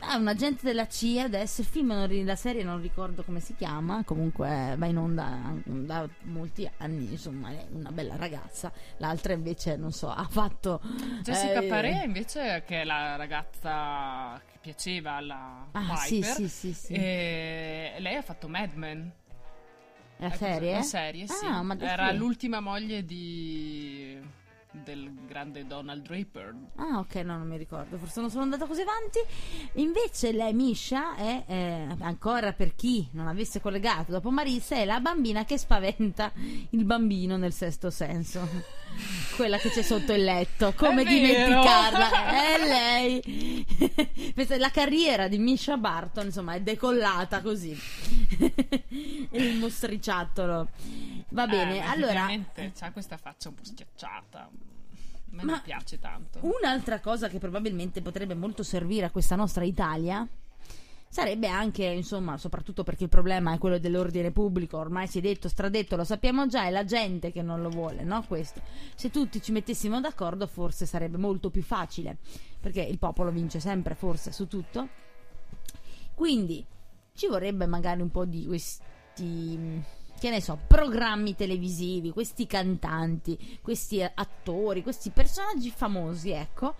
[0.00, 1.62] Ah, un agente della CIA adesso.
[1.62, 4.02] Il film, non la serie non ricordo come si chiama.
[4.04, 7.12] Comunque va in onda da molti anni.
[7.12, 8.70] Insomma, è una bella ragazza.
[8.98, 10.80] L'altra invece, non so, ha fatto.
[11.22, 16.34] Jessica eh, Pare invece, che è la ragazza che piaceva alla Ah, sì, Piper.
[16.34, 16.92] sì, sì, sì.
[16.92, 19.12] E lei ha fatto Mad Men.
[20.18, 20.72] La serie?
[20.74, 21.44] La serie, sì.
[21.46, 24.18] Ah, Era l'ultima moglie di
[24.82, 26.54] del grande Donald Draper.
[26.76, 29.18] Ah, ok, no, non mi ricordo, forse non sono andata così avanti.
[29.74, 35.00] Invece lei, Misha, è eh, ancora per chi non avesse collegato dopo Marissa, è la
[35.00, 36.32] bambina che spaventa
[36.70, 38.82] il bambino nel sesto senso.
[39.36, 40.72] Quella che c'è sotto il letto.
[40.76, 42.30] Come È dimenticarla?
[42.30, 43.66] È lei.
[44.64, 47.76] La carriera di Misha Barton, insomma, è decollata così.
[49.30, 50.68] il mostriciattolo.
[51.34, 52.12] Va bene, Eh, allora.
[52.30, 54.38] effettivamente c'ha questa faccia un po' schiacciata.
[54.42, 54.48] A
[55.30, 56.38] me Ma- non piace tanto.
[56.42, 60.26] Un'altra cosa che probabilmente potrebbe molto servire a questa nostra Italia
[61.08, 65.48] sarebbe anche, insomma, soprattutto perché il problema è quello dell'ordine pubblico, ormai si è detto,
[65.48, 68.24] stradetto, lo sappiamo già, è la gente che non lo vuole, no?
[68.26, 68.60] Questo.
[68.94, 72.16] Se tutti ci mettessimo d'accordo forse sarebbe molto più facile,
[72.60, 74.88] perché il popolo vince sempre forse su tutto.
[76.14, 76.64] Quindi
[77.14, 79.82] ci vorrebbe magari un po' di questi
[80.18, 86.74] che ne so, programmi televisivi, questi cantanti, questi eh, attori, questi personaggi famosi, ecco,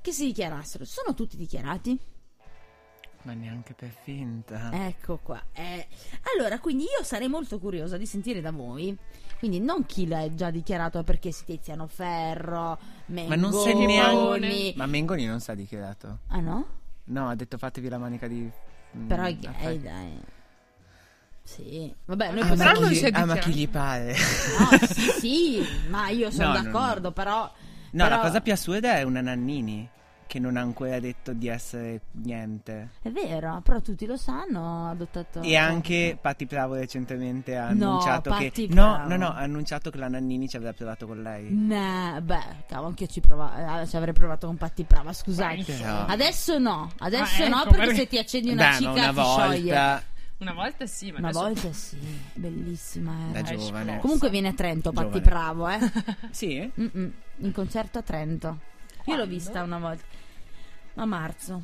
[0.00, 0.84] che si dichiarassero.
[0.84, 1.98] Sono tutti dichiarati?
[3.22, 4.70] Ma neanche per finta.
[4.86, 5.42] Ecco qua.
[5.52, 5.86] eh.
[6.34, 8.96] Allora, quindi io sarei molto curiosa di sentire da voi.
[9.38, 13.28] Quindi non chi l'ha già dichiarato perché si Tiziano Ferro, Mengoni.
[13.28, 14.72] Ma non sai neanche.
[14.76, 16.20] Ma Mengoni non sa dichiarato.
[16.28, 16.66] Ah no?
[17.04, 18.50] No, ha detto fatevi la manica di.
[18.96, 20.20] mm, Però è gay, dai.
[21.54, 22.72] Sì, vabbè, noi Ah, possiamo...
[22.72, 24.14] ma, non chi, si ah, ma chi gli pare?
[24.14, 27.12] No, sì, sì, ma io sono No, no, d'accordo, no.
[27.12, 27.40] però...
[27.92, 29.88] No, però- la cosa più assurda è una Nannini
[30.28, 32.90] che non ha ancora detto di essere niente.
[33.02, 35.40] È vero, però tutti lo sanno, ha adottato...
[35.40, 38.44] E anche Patti Bravo recentemente ha No, annunciato che.
[38.46, 39.08] Patti No, Bravo.
[39.08, 41.48] no, no, ha annunciato che la Nannini ci aveva provato con lei.
[41.52, 45.64] Nah, beh, cavolo, anche io ci, prova- eh, ci avrei provato con Patti Brava, scusate.
[45.64, 48.90] Però- Adesso no, adesso Ah, no, ecco, perché perché- se ti accendi una Beh, cica
[48.92, 49.72] una ti scioglie.
[50.40, 51.98] Una volta sì, ma Una adesso volta sì,
[52.34, 53.48] bellissima Da era.
[53.50, 53.80] È giovane.
[53.80, 53.98] esplosa.
[53.98, 55.24] Comunque viene a Trento, Patti Giovane.
[55.24, 55.78] Bravo, eh.
[56.30, 56.70] Sì?
[56.80, 58.58] Mm-mm, in concerto a Trento.
[59.04, 60.02] Io l'ho vista una volta.
[60.94, 61.62] A marzo.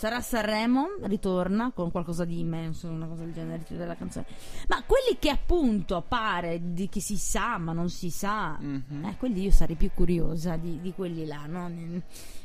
[0.00, 4.24] Sarà Sanremo, ritorna con qualcosa di immenso, una cosa del genere della canzone.
[4.68, 9.04] Ma quelli che appunto pare di che si sa, ma non si sa, Mhm.
[9.04, 11.70] eh, quelli io sarei più curiosa di, di quelli là, no?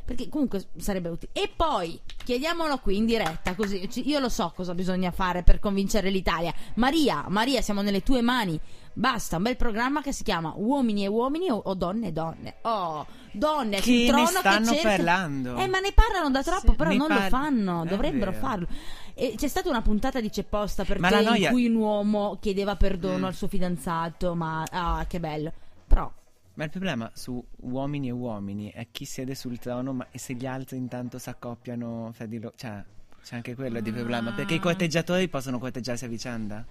[0.03, 1.31] Perché comunque sarebbe utile.
[1.31, 6.09] E poi chiediamolo qui in diretta, così io lo so cosa bisogna fare per convincere
[6.09, 6.53] l'Italia.
[6.73, 8.59] Maria, Maria, siamo nelle tue mani.
[8.97, 12.55] Basta, un bel programma che si chiama Uomini e uomini o, o donne e donne.
[12.63, 13.05] Oh,
[13.37, 15.55] donne Che sul ne trono stanno che cercano- parlando.
[15.57, 18.31] Eh, ma ne parlano da troppo, Sì, però ne non lo par- fanno, è dovrebbero
[18.31, 18.43] vero.
[18.45, 18.67] farlo.
[19.13, 21.75] E c'è stata una puntata di C'è posta per Ma te noia- in cui un
[21.75, 23.23] uomo chiedeva perdono Mm.
[23.25, 25.51] al suo fidanzato, ma ah, che bello.
[25.87, 26.11] Però
[26.55, 30.33] Ma il problema su uomini e uomini è chi siede sul trono, ma e se
[30.35, 32.53] gli altri intanto si accoppiano fra di loro.
[32.55, 32.81] Cioè,
[33.23, 34.31] c'è anche quello di problema.
[34.31, 36.65] Perché i corteggiatori possono corteggiarsi a vicenda.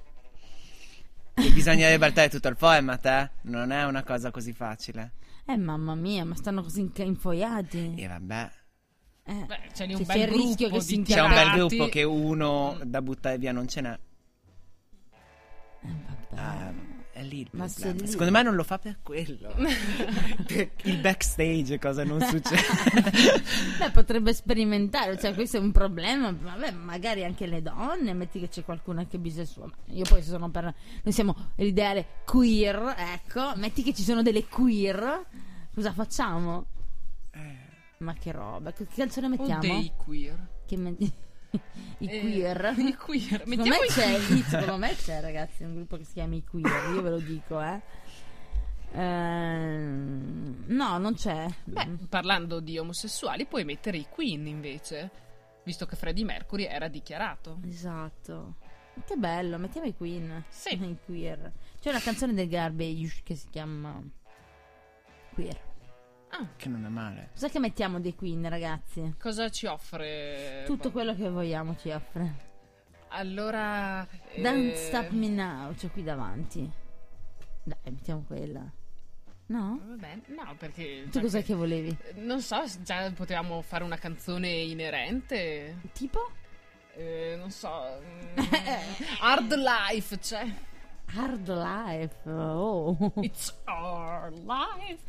[1.37, 3.31] E bisogna ribaltare tutto il format, eh?
[3.43, 5.13] Non è una cosa così facile.
[5.47, 7.95] Eh mamma mia, ma stanno così infoiati.
[7.97, 8.51] E vabbè.
[9.27, 11.51] Eh, Beh, c'è lì un c'è bel il rischio gruppo che si C'è un bel
[11.53, 13.99] gruppo che uno da buttare via non ce n'è.
[15.83, 15.95] eh,
[16.31, 16.41] vabbè.
[16.41, 16.73] Ah,
[17.15, 18.01] è lì il Ma problema.
[18.03, 19.55] lì- Secondo me non lo fa per quello.
[20.47, 22.61] per il backstage cosa non succede.
[23.79, 26.33] Beh, potrebbe sperimentare, cioè questo è un problema.
[26.33, 29.73] Vabbè, magari anche le donne, metti che c'è qualcuna che è bisessuale.
[29.91, 30.65] Io poi sono per.
[31.03, 33.53] Noi siamo l'ideale queer, ecco.
[33.57, 35.25] Metti che ci sono delle queer.
[35.73, 36.67] Cosa facciamo?
[37.99, 38.73] Ma che roba.
[38.73, 39.61] Che canzone O mettiamo?
[39.61, 40.49] dei queer.
[40.67, 41.13] Che metti-
[41.99, 42.75] I Eh, queer.
[42.79, 43.43] I queer.
[43.47, 47.03] Secondo me c'è, secondo me c'è, ragazzi, un gruppo che si chiama i queer, io
[47.03, 47.81] ve lo dico, eh.
[48.93, 51.47] Ehm, no, non c'è.
[51.65, 55.11] Beh, parlando di omosessuali, puoi mettere i Queen invece.
[55.65, 57.59] Visto che Freddie Mercury era dichiarato.
[57.67, 58.57] Esatto.
[59.05, 60.45] Che bello, mettiamo i Queen.
[60.49, 60.75] Sì.
[60.81, 61.51] I queer.
[61.81, 64.01] C'è una canzone del Garbage che si chiama
[65.35, 65.73] Queer.
[66.57, 67.31] Che non è male.
[67.33, 69.15] Cos'è che mettiamo dei Queen, ragazzi?
[69.19, 70.63] Cosa ci offre?
[70.67, 72.53] Tutto quello che vogliamo ci offre.
[73.09, 74.07] Allora.
[74.37, 76.71] Don't eh, Stop Me Now, c'ho qui davanti.
[77.63, 78.71] Dai, mettiamo quella.
[79.47, 79.81] No?
[79.87, 81.07] Vabbè, no, perché.
[81.11, 81.97] Tu cos'è che volevi?
[82.17, 85.81] Non so, già potevamo fare una canzone inerente.
[85.93, 86.31] Tipo?
[86.95, 87.71] Eh, non so.
[88.41, 88.45] mm,
[89.21, 90.53] Hard Life, cioè.
[91.15, 92.29] Hard Life.
[92.29, 93.13] Oh.
[93.21, 95.03] It's our life.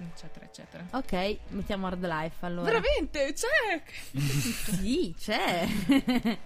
[0.00, 0.84] Eccetera, eccetera.
[0.92, 2.70] Ok, mettiamo Hard Life allora.
[2.70, 3.82] Veramente, c'è.
[4.80, 5.66] Sì, c'è.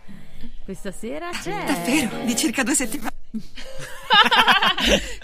[0.65, 1.65] Questa sera c'è.
[1.65, 2.25] Davvero?
[2.25, 3.13] Di circa due settimane.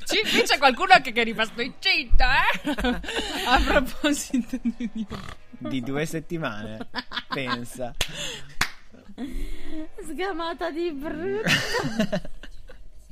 [0.07, 3.01] Ci- qui c'è qualcuno che, che è rimasto incinta, eh?
[3.47, 5.07] A proposito di.
[5.59, 6.89] Di due settimane.
[7.29, 7.95] Pensa.
[10.07, 11.49] Sgamata di brutto.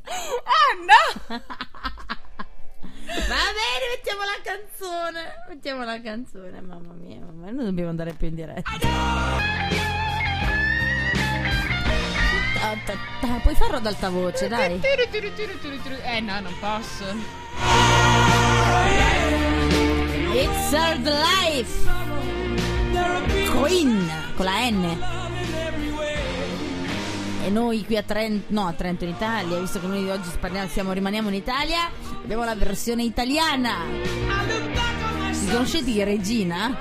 [0.04, 1.42] Ah, no!
[3.09, 5.20] Va bene, mettiamo la canzone.
[5.48, 7.52] Mettiamo la canzone, mamma mia, mamma mia.
[7.52, 8.70] Noi dobbiamo andare più in diretta.
[12.54, 13.38] Ta, ta, ta.
[13.42, 14.80] Puoi farlo ad alta voce, dai.
[16.04, 17.04] Eh, no, non posso.
[20.34, 21.86] It's Hard Life.
[23.59, 25.28] Queen con la N.
[27.49, 30.68] E noi qui a Trento, no a Trento in Italia, visto che noi oggi parliamo,
[30.68, 31.90] siamo, rimaniamo in Italia,
[32.22, 33.86] abbiamo la versione italiana.
[35.30, 36.76] Vi conoscete di Regina?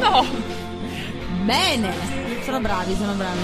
[0.00, 0.26] No!
[1.44, 1.94] Bene,
[2.44, 3.40] sono bravi, sono bravi.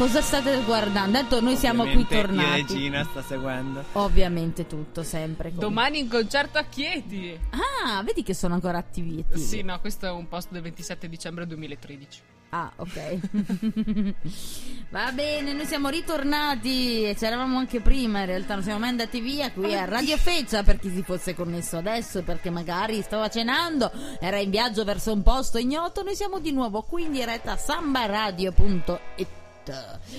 [0.00, 1.18] Cosa state guardando?
[1.18, 2.62] Tanto noi siamo qui tornati.
[2.62, 3.84] Regina sta seguendo.
[3.92, 5.50] Ovviamente tutto, sempre.
[5.50, 7.38] come- Domani in concerto a Chieti.
[7.50, 9.22] Ah, vedi che sono ancora attivi.
[9.34, 12.20] Sì, no, questo è un post del 27 dicembre 2013.
[12.48, 14.14] Ah, ok.
[14.88, 19.20] Va bene, noi siamo ritornati e c'eravamo anche prima, in realtà non siamo mai andati
[19.20, 23.92] via qui a Radio Feccia per chi si fosse connesso adesso, perché magari stava cenando,
[24.18, 27.56] era in viaggio verso un posto ignoto, noi siamo di nuovo qui in diretta a
[27.58, 29.39] sambaradio.it.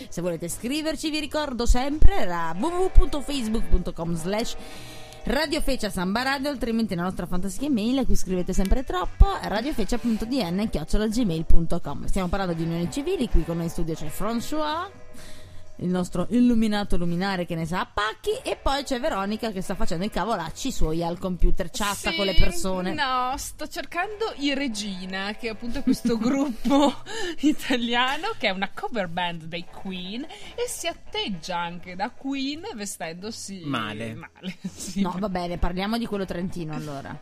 [0.09, 4.55] Se volete scriverci vi ricordo sempre www.facebook.com slash
[5.23, 10.69] Radio Feccia Samba Radio, altrimenti la nostra fantastica email a cui scrivete sempre troppo radiofeccia.dn
[11.09, 14.89] gmail.com Stiamo parlando di unioni civili, qui con noi in studio c'è François,
[15.82, 19.75] il nostro illuminato luminare che ne sa a pacchi, e poi c'è Veronica che sta
[19.75, 22.93] facendo i cavolacci suoi al computer, chatta Sì, con le persone.
[22.93, 26.93] No, sto cercando i Regina, che è appunto questo gruppo
[27.41, 33.61] italiano che è una cover band dei Queen e si atteggia anche da Queen vestendosi
[33.65, 34.13] Male.
[34.15, 35.01] male sì.
[35.01, 37.17] No, va bene, parliamo di quello trentino allora.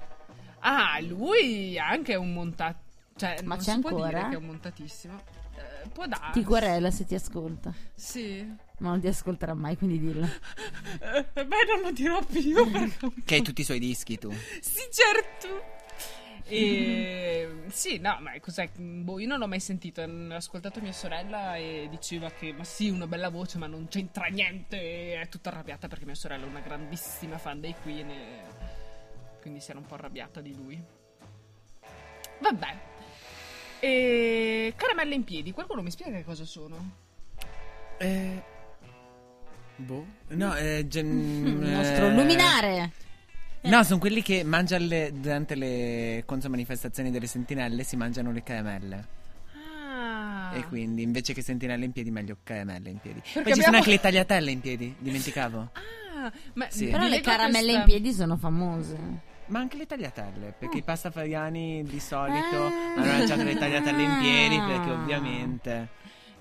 [0.60, 2.88] Ah, lui anche è un montato.
[3.16, 4.08] Cioè, Ma non c'è si può ancora?
[4.10, 5.20] dire che è un montatissimo.
[5.94, 6.40] Può darsi.
[6.40, 7.74] Ti querela se ti ascolta.
[7.94, 8.46] Sì.
[8.80, 10.26] Ma non ti ascolterà mai, quindi dillo.
[10.26, 12.70] Eh, beh, non lo dirò più.
[12.72, 14.32] perché- Che hai tutti i suoi dischi tu.
[14.62, 15.78] sì, certo.
[16.52, 18.70] E sì, no, ma cos'è?
[18.76, 20.02] Boh, io non l'ho mai sentito.
[20.02, 24.26] Ho ascoltato mia sorella e diceva che, ma sì, una bella voce, ma non c'entra
[24.28, 24.80] niente.
[24.80, 28.10] E è tutta arrabbiata perché mia sorella è una grandissima fan dei Queen.
[28.10, 28.42] E
[29.42, 30.82] quindi si era un po' arrabbiata di lui.
[32.42, 32.89] Vabbè.
[33.80, 36.76] E caramelle in piedi, qualcuno mi spiega che cosa sono?
[37.98, 38.42] Eh.
[39.78, 40.06] Boh.
[40.30, 42.92] No, eh, gen- Il nostro eh, luminare.
[43.62, 49.08] No, sono quelli che mangiano le- durante le contromanifestazioni delle sentinelle si mangiano le caramelle.
[49.54, 50.54] Ah.
[50.56, 53.20] E quindi invece che sentinelle in piedi, meglio caramelle in piedi.
[53.20, 55.70] Poi ci abbiamo- sono anche le tagliatelle in piedi, dimenticavo.
[55.74, 56.88] Ah, ma Sì.
[56.88, 59.28] Però le caramelle questa- in piedi sono famose.
[59.50, 60.80] Ma anche le tagliatelle, perché Ah.
[60.80, 62.94] i pastafariani di solito Ah.
[62.96, 65.90] hanno lanciato le tagliatelle in piedi perché ovviamente...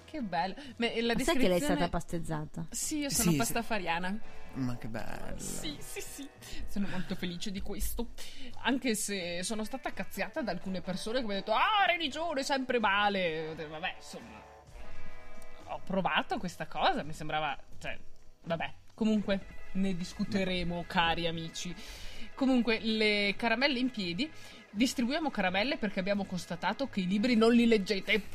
[0.05, 0.55] Che bello.
[0.77, 2.67] Ma la Sai che lei è descrizione- stata pastezzata?
[2.71, 4.19] Sì, io sono Sì, pastafariana.
[4.55, 5.39] Ma che bello.
[5.39, 6.27] Sì, sì, sì.
[6.67, 8.09] Sono molto felice di questo.
[8.63, 12.79] Anche se sono stata cazziata da alcune persone che mi hanno detto: Ah, religione, sempre
[12.79, 13.55] male.
[13.55, 14.43] Vabbè, insomma.
[15.67, 17.03] Ho provato questa cosa.
[17.03, 17.57] Mi sembrava.
[17.79, 17.99] Cioè,
[18.45, 18.73] vabbè.
[18.95, 19.41] Comunque,
[19.73, 21.75] ne discuteremo, cari amici.
[22.39, 24.31] Comunque, le caramelle in piedi.
[24.71, 28.23] Distribuiamo caramelle perché abbiamo constatato che i libri non li leggete.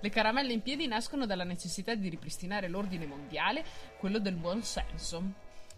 [0.00, 3.62] Le caramelle in piedi nascono dalla necessità di ripristinare l'ordine mondiale,
[3.98, 5.22] quello del buon senso.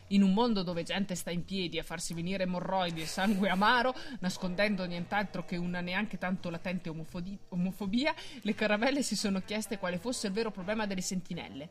[0.09, 3.93] In un mondo dove gente sta in piedi a farsi venire emorroidi e sangue amaro,
[4.21, 9.99] nascondendo nient'altro che una neanche tanto latente omofodi- omofobia, le caramelle si sono chieste quale
[9.99, 11.69] fosse il vero problema delle sentinelle.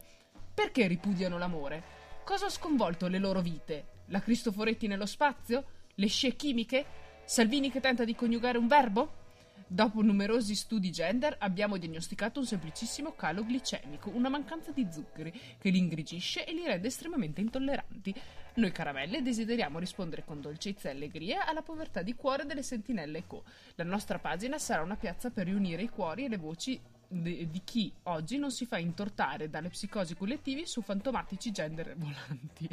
[0.54, 2.04] Perché ripudiano l'amore?
[2.26, 3.86] Cosa ha sconvolto le loro vite?
[4.08, 5.64] La Cristoforetti nello spazio?
[5.94, 6.84] Le scie chimiche?
[7.24, 9.24] Salvini che tenta di coniugare un verbo?
[9.68, 15.70] Dopo numerosi studi gender abbiamo diagnosticato un semplicissimo calo glicemico, una mancanza di zuccheri che
[15.70, 18.16] li ingrigisce e li rende estremamente intolleranti.
[18.56, 23.44] Noi caramelle desideriamo rispondere con dolcezza e allegria alla povertà di cuore delle sentinelle Co.
[23.76, 27.62] La nostra pagina sarà una piazza per riunire i cuori e le voci di, di
[27.64, 32.68] chi oggi non si fa intortare dalle psicosi collettivi su fantomatici gender volanti.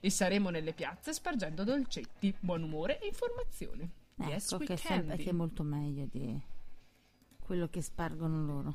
[0.00, 3.90] E saremo nelle piazze spargendo dolcetti, buon umore e informazione.
[4.16, 5.22] Yes, ecco we che, è can sem- be.
[5.22, 6.40] che è molto meglio di
[7.40, 8.74] quello che spargono loro.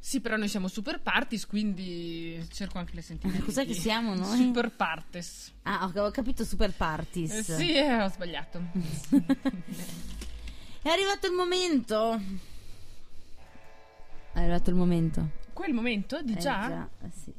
[0.00, 3.40] Sì, però noi siamo super parties, quindi cerco anche le sentinelle.
[3.40, 4.38] Cos'è che siamo noi?
[4.38, 5.52] Super parties.
[5.62, 7.48] Ah, ho, ho capito super parties.
[7.48, 8.60] Eh, sì, eh, ho sbagliato.
[10.80, 12.20] È arrivato il momento.
[14.38, 15.28] È arrivato il momento.
[15.52, 16.88] Quel momento di Eh, già?
[17.02, 17.32] eh, sì.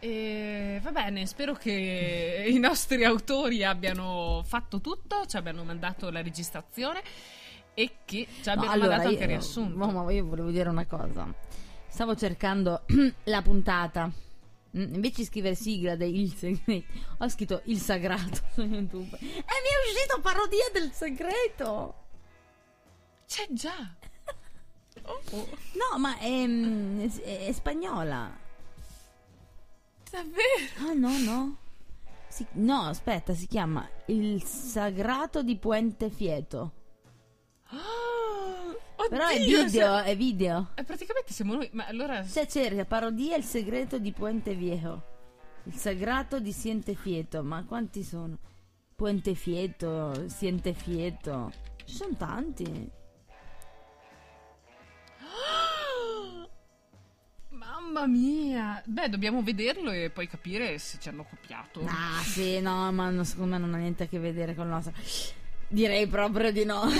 [0.00, 6.20] E va bene, spero che i nostri autori abbiano fatto tutto, ci abbiano mandato la
[6.22, 7.02] registrazione
[7.74, 9.76] e che ci No, abbiano allora, mandato anche io, riassunto.
[9.76, 11.32] ma- ma io volevo dire una cosa.
[11.86, 12.82] Stavo cercando
[13.24, 14.10] la puntata.
[14.76, 16.86] Mm, Invece di scrivere sigla del il segreto,
[17.18, 19.16] ho scritto il sagrato su YouTube.
[19.16, 21.94] E mi è uscito parodia del segreto.
[23.28, 23.94] C'è già.
[25.04, 28.38] No, ma è, mm, è- è spagnola.
[30.10, 30.90] davvero?
[30.90, 31.56] Ah, no, no.
[32.28, 36.72] Si- no, aspetta, si chiama Il sagrato di Puente Fieto.
[38.96, 40.68] Oh, Però è video, è video.
[40.74, 42.22] eh, praticamente siamo noi, ma allora...
[42.24, 45.10] Se cerca parodia Il segreto di Puente Viejo.
[45.64, 47.42] Il sagrato di Siente Fieto.
[47.42, 48.38] Ma quanti sono?
[48.94, 51.50] Puente Fieto, Siente Fieto.
[51.84, 52.90] Ci sono tanti.
[57.92, 58.82] Mamma mia!
[58.86, 61.84] Beh, dobbiamo vederlo e poi capire se ci hanno copiato.
[61.86, 64.70] Ah, sì, no, ma no, secondo me non ha niente a che vedere con il
[64.72, 64.94] nostro.
[65.68, 66.84] Direi proprio di no.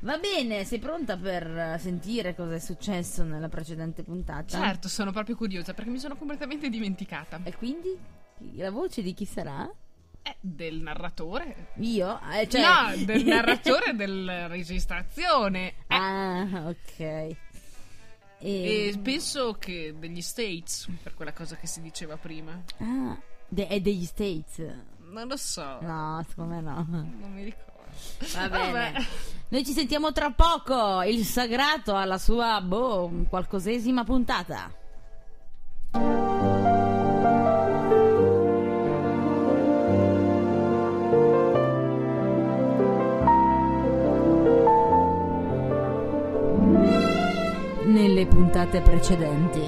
[0.00, 4.58] Va bene, sei pronta per sentire cosa è successo nella precedente puntata?
[4.58, 7.38] Certo, sono proprio curiosa perché mi sono completamente dimenticata.
[7.42, 7.94] E quindi?
[8.56, 9.70] La voce di chi sarà?
[10.22, 11.72] È del narratore.
[11.80, 12.18] Io?
[12.32, 12.62] Eh, cioè...
[12.62, 15.68] No, del narratore della registrazione.
[15.88, 17.36] Eh, Ah, ok.
[18.44, 18.88] E...
[18.88, 22.62] E penso che degli States, per quella cosa che si diceva prima.
[22.76, 23.18] Ah,
[23.48, 24.62] de- è degli States.
[25.08, 25.78] Non lo so.
[25.80, 26.86] No, secondo me no.
[26.86, 27.72] Non mi ricordo.
[28.34, 28.72] Va bene.
[28.72, 29.06] Vabbè.
[29.48, 31.00] Noi ci sentiamo tra poco.
[31.02, 34.70] Il sagrato alla sua, boh, qualcosesima puntata.
[47.86, 49.60] Nelle puntate precedenti.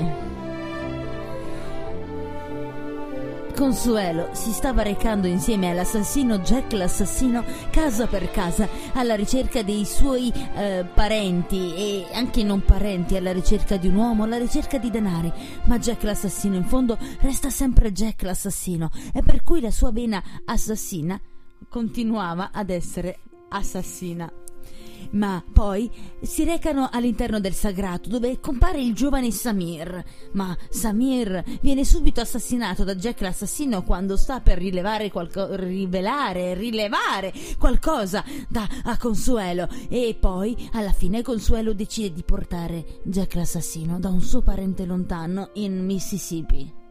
[3.54, 10.32] Consuelo si stava recando insieme all'assassino Jack l'assassino casa per casa alla ricerca dei suoi
[10.32, 15.30] eh, parenti e anche non parenti alla ricerca di un uomo, alla ricerca di denari.
[15.64, 20.22] Ma Jack l'assassino in fondo resta sempre Jack l'assassino e per cui la sua vena
[20.46, 21.20] assassina
[21.68, 23.18] continuava ad essere
[23.50, 24.30] assassina.
[25.12, 25.90] Ma poi
[26.20, 30.02] si recano all'interno del sagrato dove compare il giovane Samir.
[30.32, 37.32] Ma Samir viene subito assassinato da Jack l'assassino quando sta per rilevare qualco- rivelare, rilevare
[37.58, 39.68] qualcosa da, a Consuelo.
[39.88, 45.50] E poi alla fine Consuelo decide di portare Jack l'assassino da un suo parente lontano
[45.54, 46.84] in Mississippi.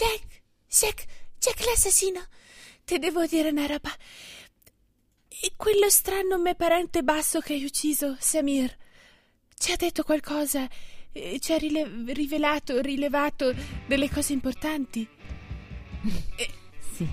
[0.00, 1.04] Jack, Jack,
[1.38, 2.22] Jack l'assassino.
[2.86, 3.90] Ti devo dire una roba.
[5.28, 8.74] E quello strano mio parente basso che hai ucciso, Samir,
[9.58, 10.66] ci ha detto qualcosa,
[11.12, 13.54] eh, ci ha rile- rivelato, rilevato
[13.86, 15.06] delle cose importanti.
[16.94, 17.06] Sì.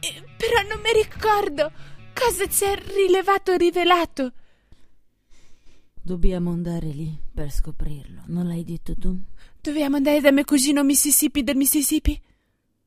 [0.00, 1.70] Eh, però non mi ricordo
[2.12, 4.32] cosa ci ha rilevato, rivelato.
[6.02, 8.22] Dobbiamo andare lì per scoprirlo.
[8.26, 9.16] Non l'hai detto tu?
[9.68, 12.18] Dobbiamo andare da mio cugino Mississippi del Mississippi?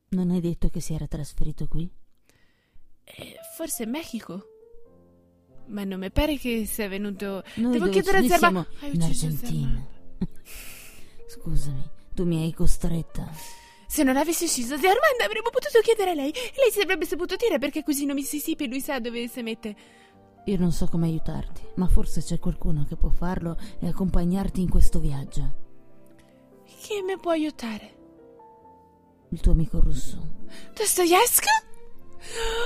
[0.08, 1.88] Non hai detto che si era trasferito qui?
[3.04, 4.42] Eh, forse Mexico.
[5.68, 7.44] Ma non mi pare che sia venuto.
[7.54, 8.66] Noi Devo chiedere a Zerba.
[8.80, 9.86] Hai in Argentina.
[11.28, 13.30] Scusami, tu mi hai costretta.
[13.86, 16.30] Se non avessi ucciso zia Armanda avremmo potuto chiedere a lei.
[16.32, 19.76] E lei si avrebbe saputo dire perché cugino Mississippi lui sa dove si mette.
[20.46, 24.68] Io non so come aiutarti, ma forse c'è qualcuno che può farlo e accompagnarti in
[24.68, 25.61] questo viaggio.
[26.82, 27.94] Chi mi può aiutare?
[29.28, 30.18] Il tuo amico russo.
[30.74, 31.46] Dostoevsky?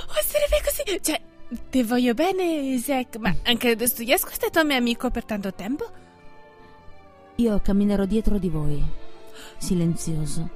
[0.08, 1.02] Oh, sarebbe così.
[1.02, 1.20] Cioè,
[1.68, 5.90] ti voglio bene, Zack, ma anche Dostoevsky è stato mio amico per tanto tempo?
[7.34, 8.82] Io camminerò dietro di voi,
[9.58, 10.48] silenzioso,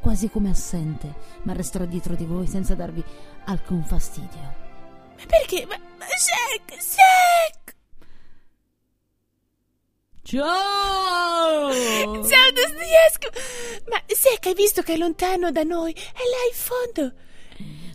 [0.00, 3.04] quasi come assente, ma resterò dietro di voi senza darvi
[3.44, 4.40] alcun fastidio.
[5.18, 5.66] Ma perché?
[5.66, 7.61] Ma, ma Zack, Zack!
[10.32, 11.70] Ciao!
[11.70, 13.28] Ciao Dostoevsky!
[13.86, 15.92] Ma Zack, hai visto che è lontano da noi?
[15.92, 17.12] È là in fondo.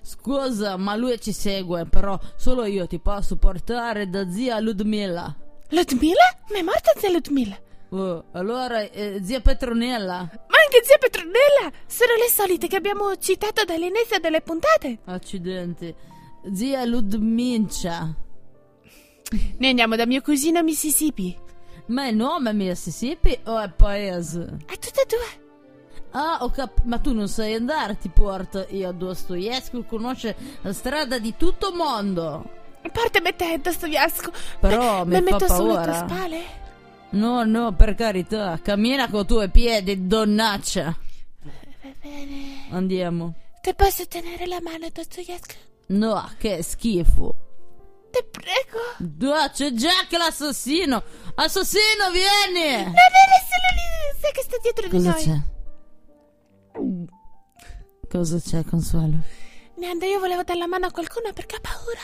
[0.03, 5.35] Scusa, ma lui ci segue, però solo io ti posso portare da zia Ludmilla.
[5.69, 6.37] Ludmilla?
[6.51, 7.59] Ma è morta zia Ludmilla?
[7.89, 10.13] Oh, allora, eh, zia Petronella.
[10.13, 11.71] Ma anche zia Petronella!
[11.87, 14.99] Sono le solite che abbiamo citato dall'inizio delle puntate.
[15.05, 15.91] Accidenti.
[16.53, 18.15] Zia Ludmincia.
[19.57, 21.45] Noi andiamo da mio cugino Mississippi.
[21.87, 24.57] Ma il nome è Mississippi o è paese?
[24.65, 25.45] È tutte e due.
[26.11, 30.73] Ah, ho cap- ma tu non sai andare, ti porto io a Dostoevsky, conosce la
[30.73, 32.43] strada di tutto mondo.
[32.91, 34.31] Portami te, Dostoevsky.
[34.59, 35.93] Però mi mi fa metto sulle tue paura.
[35.93, 36.41] spalle?
[37.09, 40.97] No, no, per carità, cammina con i tuoi piedi, donnaccia.
[41.43, 42.67] Va bene.
[42.71, 43.33] Andiamo.
[43.61, 45.55] Ti posso tenere la mano, Dostoevsky?
[45.87, 47.35] No, che schifo.
[48.09, 48.79] Ti prego.
[48.97, 51.03] Dua, c'è Jack l'assassino.
[51.35, 52.83] Assassino, vieni!
[52.83, 55.41] Non è solo lì, sai che sta dietro Cosa di noi.
[55.41, 55.55] c'è?
[58.09, 59.17] Cosa c'è, Consuelo?
[59.77, 61.99] Nanda, io volevo dare la mano a qualcuno perché ho paura.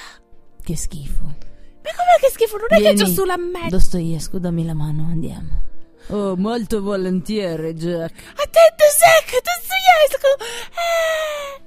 [0.61, 1.23] Che schifo.
[1.23, 2.57] Ma com'è che schifo?
[2.57, 3.67] Non è che c'ho sulla me.
[3.69, 5.61] Dostoevsky, dammi la mano, andiamo.
[6.07, 8.13] Oh, molto volentieri, Jack.
[8.35, 10.45] Attento, Zack, Dostoevsky.
[10.73, 11.62] Eh.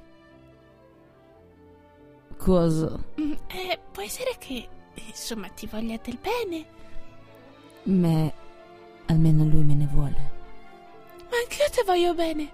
[2.47, 2.97] Cosa?
[3.20, 4.68] Mm, eh, può essere che,
[5.09, 6.64] insomma, ti voglia del bene.
[7.82, 8.32] Me,
[9.07, 10.30] almeno lui me ne vuole.
[11.28, 12.49] Ma anch'io ti voglio bene.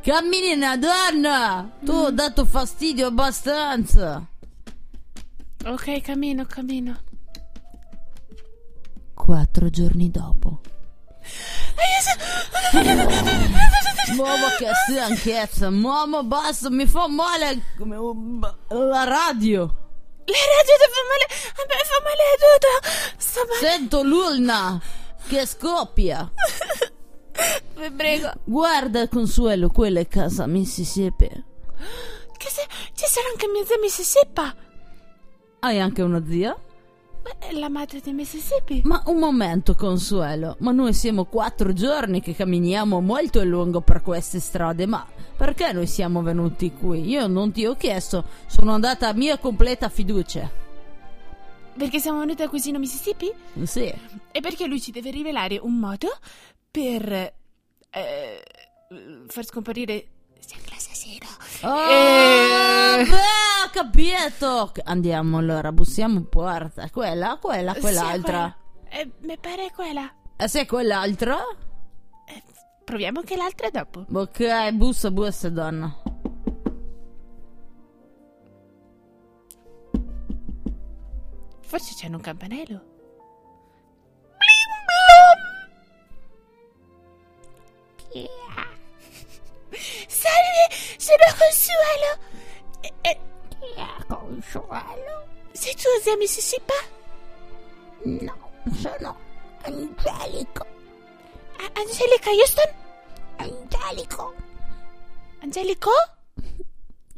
[0.00, 1.70] Cammina, donna!
[1.84, 4.26] Tu ho dato fastidio abbastanza.
[5.66, 7.00] Ok, cammino, cammino.
[9.14, 10.60] Quattro giorni dopo.
[14.16, 19.86] Mamma che stanchezza, mamma basta, mi fa male la radio.
[20.24, 21.26] La radio ti fa male.
[21.54, 22.70] A me fa male tutto.
[23.16, 23.60] Sto male.
[23.60, 24.80] Sento l'ulna
[25.26, 26.30] che scoppia.
[27.76, 28.32] Vi prego.
[28.44, 31.28] Guarda Consuelo, quella è casa Mississippi.
[31.28, 34.52] Che se, ci sarà anche mia zia Mississippi.
[35.60, 36.56] Hai anche una zia?
[37.22, 38.80] Beh, la madre di Mississippi.
[38.84, 44.02] Ma un momento, Consuelo, ma noi siamo quattro giorni che camminiamo molto a lungo per
[44.02, 45.06] queste strade, ma
[45.36, 47.08] perché noi siamo venuti qui?
[47.08, 50.50] Io non ti ho chiesto, sono andata a mia completa fiducia.
[51.76, 53.32] Perché siamo venuti al cugino Mississippi?
[53.62, 53.92] Sì,
[54.32, 56.08] E perché lui ci deve rivelare un modo
[56.70, 57.12] per
[57.90, 58.42] eh,
[59.28, 60.06] far scomparire
[60.44, 61.26] Jack l'assassino.
[61.62, 63.04] Oh, Eh.
[63.04, 64.72] beh, ho capito.
[64.84, 66.88] Andiamo allora, bussiamo porta.
[66.90, 68.54] Quella, quella, quell'altra.
[68.88, 69.02] Sì, quella.
[69.02, 70.12] Eh, mi pare quella.
[70.36, 71.36] E se è quell'altra?
[72.26, 72.42] Eh,
[72.84, 74.04] proviamo anche l'altra dopo.
[74.12, 75.94] Ok, bussa, bussa, donna.
[81.62, 82.82] Forse c'è un campanello.
[89.70, 90.07] Salve,
[95.88, 96.72] tu zia Mississippi?
[98.04, 98.34] No,
[98.74, 99.16] sono
[99.62, 100.66] Angelico.
[101.58, 102.70] A- Angelica Houston?
[103.38, 104.34] Angelico?
[105.40, 105.90] Angelico?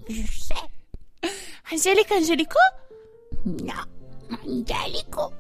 [0.07, 0.55] Sì.
[1.71, 2.59] Angelica Angelico?
[3.45, 3.87] No,
[4.45, 5.33] Angelico.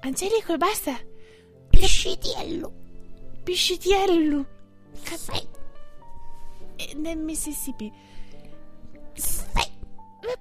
[0.00, 0.98] Angelico e basta.
[1.70, 2.72] Piscitiello.
[3.44, 4.44] Piscitiello.
[6.76, 7.90] Eh, Nel Mississippi.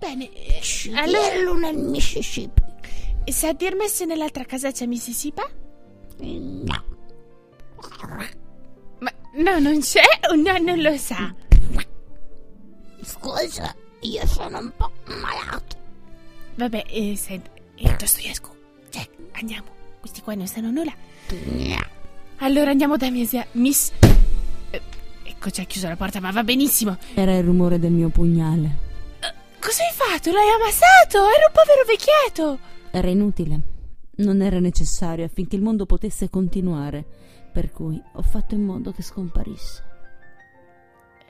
[0.03, 0.29] Bene.
[0.33, 0.61] eh,
[0.95, 2.61] Allora, nel Mississippi.
[3.31, 5.41] sa dirmi se nell'altra casa c'è Mississippi?
[6.17, 6.83] No.
[8.99, 11.33] Ma no, non c'è o no, non lo sa?
[13.01, 15.77] Scusa, io sono un po' malato.
[16.55, 18.49] Vabbè, eh, senti, eh, Dostoevsky,
[18.91, 19.67] Jack, andiamo.
[20.01, 20.93] Questi qua non sanno nulla.
[21.29, 21.91] No.
[22.39, 23.91] Allora andiamo da mia zia, Miss...
[24.69, 24.81] Eh,
[25.23, 26.97] ecco, ci ha chiuso la porta, ma va benissimo.
[27.13, 28.91] Era il rumore del mio pugnale.
[29.63, 30.29] Cosa hai fatto?
[30.31, 31.19] L'hai ammazzato?
[31.19, 32.59] Era un povero vecchietto.
[32.91, 33.61] Era inutile.
[34.15, 37.05] Non era necessario affinché il mondo potesse continuare.
[37.53, 39.83] Per cui ho fatto in modo che scomparisse.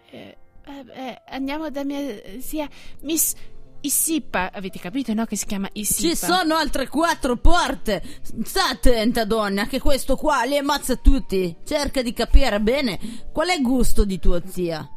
[0.09, 1.99] Eh, vabbè, andiamo da mia
[2.39, 2.67] zia,
[3.01, 3.35] Miss
[3.81, 4.51] Issippa.
[4.51, 5.25] Avete capito, no?
[5.25, 6.09] Che si chiama Issippa.
[6.09, 8.01] Ci sono altre quattro porte.
[8.43, 11.55] Sta attenta, donna, che questo qua li ammazza tutti.
[11.63, 12.99] Cerca di capire bene
[13.31, 14.89] qual è il gusto di tua zia.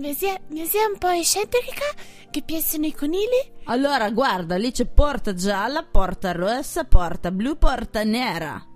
[0.00, 1.84] Mia zia è un po' eccentrica,
[2.30, 3.52] che piacciono i conigli.
[3.64, 8.66] Allora, guarda, lì c'è porta gialla, porta rossa, porta blu, porta nera.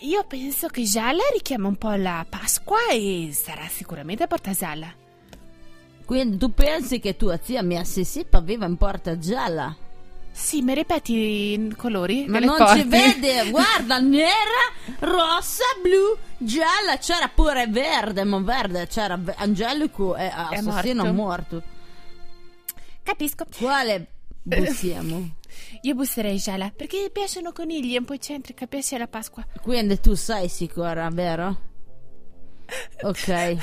[0.00, 4.92] Io penso che gialla richiama un po' la Pasqua e sarà sicuramente porta gialla.
[6.04, 9.76] Quindi tu pensi che tua zia mia Sissippa viva in porta gialla?
[10.40, 11.12] Sì, mi ripeti
[11.52, 12.24] i colori?
[12.26, 12.80] Ma non porte?
[12.80, 20.26] ci vede, guarda, nera, rossa, blu, gialla, c'era pure verde, ma verde c'era Angelico e
[20.26, 21.56] assassino morto.
[21.56, 21.62] morto.
[23.02, 23.44] Capisco.
[23.56, 24.06] Quale
[24.42, 25.36] bussiamo?
[25.82, 29.46] Io busserei gialla perché piacciono conigli, è un po' eccentrica, piace la Pasqua.
[29.60, 31.68] Quindi tu sei sicura, vero?
[33.02, 33.56] Ok.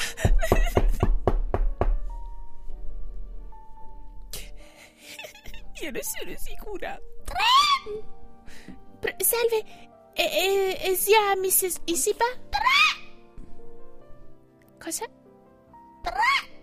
[5.82, 7.00] Io non sono sicura.
[7.24, 9.16] Tre!
[9.24, 9.64] salve,
[10.14, 11.82] e, e, e zia Mrs.
[11.86, 12.26] Isipa?
[12.50, 13.06] Tre!
[14.80, 15.06] Cosa?
[16.02, 16.56] Tre!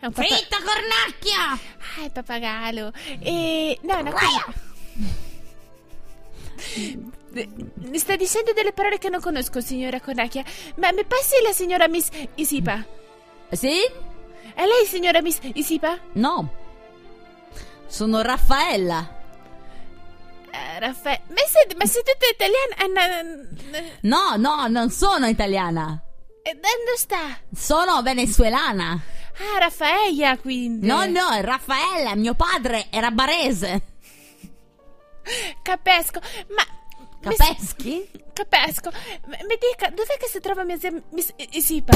[0.00, 0.26] È un papà...
[0.26, 1.52] Fritta cornacchia!
[1.96, 2.92] Ah, il pappagallo.
[3.20, 3.78] E...
[3.82, 4.12] No, no.
[7.34, 10.44] Mi sta dicendo delle parole che non conosco, signora Cornacchia.
[10.76, 12.84] Ma mi passi la signora Miss Isipa?
[13.50, 13.80] Sì?
[14.54, 15.98] È lei, signora Miss Isipa?
[16.14, 16.61] No.
[17.92, 19.20] Sono Raffaella.
[20.50, 21.20] Eh, Raffaele.
[21.28, 22.74] Ma sei, ma sei tutta italiana?
[24.00, 26.02] Eh, no, No, no, non sono italiana.
[26.42, 27.38] E dove sta?
[27.54, 28.98] Sono venezuelana.
[29.36, 30.86] Ah, Raffaella, quindi.
[30.86, 33.82] No, no, è Raffaella, mio padre era barese.
[35.62, 36.20] Capisco.
[36.48, 36.64] Ma...
[37.28, 38.10] mi- Capeschi?
[38.32, 38.90] Capisco.
[39.26, 40.90] Ma- Mi dica, dov'è che si trova mia zia
[41.50, 41.94] Isipa?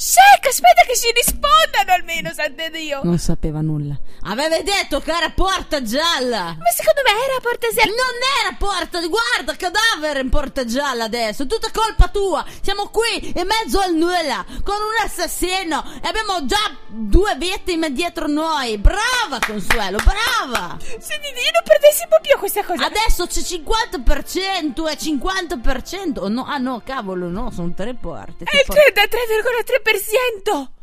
[0.00, 3.00] Shaq, aspetta che ci rispondano almeno, santo Dio.
[3.02, 3.98] Non sapeva nulla.
[4.30, 6.54] Avevi detto che era porta gialla.
[6.56, 7.90] Ma secondo me era Porta Gialla.
[7.90, 11.46] Non era porta, guarda, cadavere in porta gialla adesso.
[11.46, 12.44] Tutta colpa tua.
[12.62, 18.28] Siamo qui in mezzo al nulla con un assassino e abbiamo già due vittime dietro
[18.28, 18.78] noi.
[18.78, 20.76] Brava, Consuelo, brava.
[20.78, 22.84] Senti, io non perdessi un po' più questa cosa.
[22.86, 26.18] Adesso c'è 50% e 50%.
[26.20, 28.44] Oh, no, ah no, cavolo, no, sono tre porte.
[28.44, 29.86] È il Tipo- 33,3%.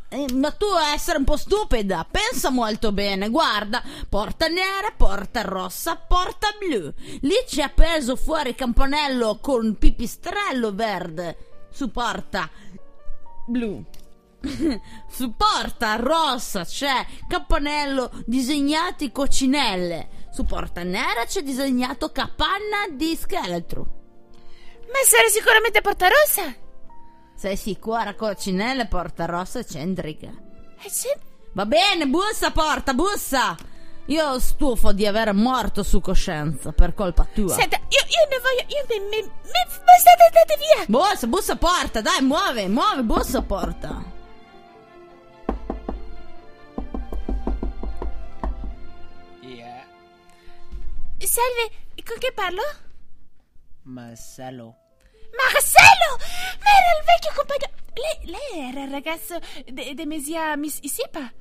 [0.08, 5.96] Eh, ma tu essere un po' stupida, pensa molto bene, guarda, porta nera, porta rossa,
[5.96, 6.92] porta blu.
[7.22, 12.48] Lì c'è appeso fuori campanello con pipistrello verde su porta
[13.46, 13.84] blu.
[15.10, 20.24] su porta rossa c'è campanello disegnati coccinelle.
[20.32, 23.96] Su porta nera c'è disegnato capanna di scheletro.
[24.86, 26.65] Ma sarà sicuramente Porta Rossa.
[27.36, 30.28] Sei sicura coccinelle porta rossa eccentrica?
[30.82, 31.08] Eh, sì.
[31.52, 33.54] Va bene, bussa porta, bussa!
[34.06, 37.52] Io stufo di avere morto su coscienza per colpa tua.
[37.52, 38.64] Senta, io, io ne voglio.
[38.68, 39.06] Io mi.
[39.08, 40.86] mi, mi bastate andate via!
[40.86, 44.02] Bussa, bussa porta, dai, muove, muove, bussa porta.
[49.42, 49.84] Yeah.
[51.18, 51.70] Salve,
[52.02, 52.62] con chi parlo?
[53.82, 54.85] Marcello.
[55.36, 56.10] Marcello!
[56.62, 57.68] Ma era il vecchio compagno.
[57.94, 61.32] Lei, lei era il ragazzo de, de Mesia Miss Isipa?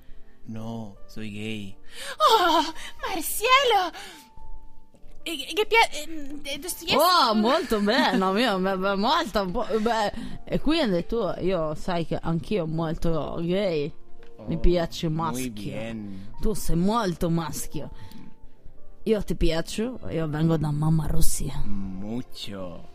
[0.47, 1.75] No, soy gay.
[2.17, 2.61] Oh,
[3.01, 3.91] Marcello!
[5.27, 6.59] E, che piace.
[6.59, 6.95] Dostoevsky?
[6.95, 10.13] Oh, molto bene, no, mio, beh, molto, beh.
[10.43, 13.91] E quindi tu, io sai che anch'io molto gay.
[14.45, 15.95] Mi piace Muy maschio.
[16.39, 17.89] Tu sei molto maschio.
[19.03, 21.59] Io ti piaccio, io vengo da mamma Russia.
[21.65, 22.93] Mucho.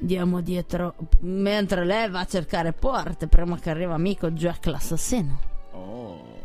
[0.00, 5.40] Andiamo dietro, mentre lei va a cercare porte, prima che arriva amico Jack l'assassino.
[5.72, 6.38] Oh.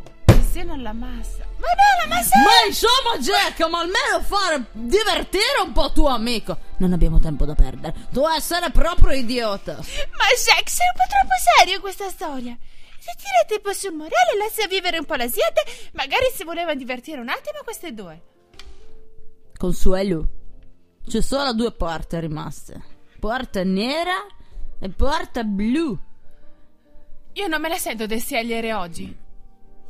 [0.52, 1.46] Se non la massa.
[1.58, 2.38] Ma no, la massa!
[2.38, 6.58] Ma insomma Jack, ma almeno fare divertire un po' tuo amico.
[6.78, 7.94] Non abbiamo tempo da perdere.
[8.12, 9.76] Tu essere proprio idiota.
[9.76, 12.58] Ma Jack, sei un po' troppo serio questa storia.
[13.00, 15.64] Se tirate un po' sul morale, lascia vivere un po' la gente,
[15.94, 18.22] magari si volevano divertire un attimo queste due.
[19.58, 20.28] Consuelo.
[21.08, 22.95] C'è solo due porte rimaste.
[23.26, 24.24] Porta nera
[24.80, 25.98] e porta blu.
[27.34, 29.18] Io non me la sento di scegliere oggi.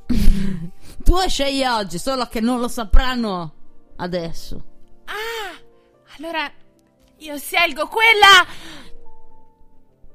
[1.04, 3.54] Tu scegli oggi, solo che non lo sapranno
[3.98, 4.64] adesso.
[5.04, 5.54] Ah,
[6.16, 6.50] allora
[7.18, 8.48] io scelgo quella.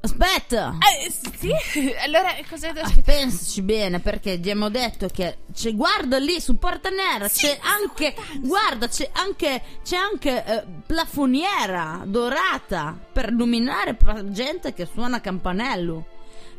[0.03, 0.79] Aspetta!
[1.05, 1.53] Eh, sì,
[2.03, 3.19] allora cosa devo Ah, aspettare?
[3.19, 8.89] Pensaci bene perché abbiamo detto che c'è guarda lì su Porta Nera c'è anche guarda
[8.89, 13.97] c'è anche c'è anche eh, plafoniera dorata per illuminare
[14.31, 16.07] gente che suona campanello.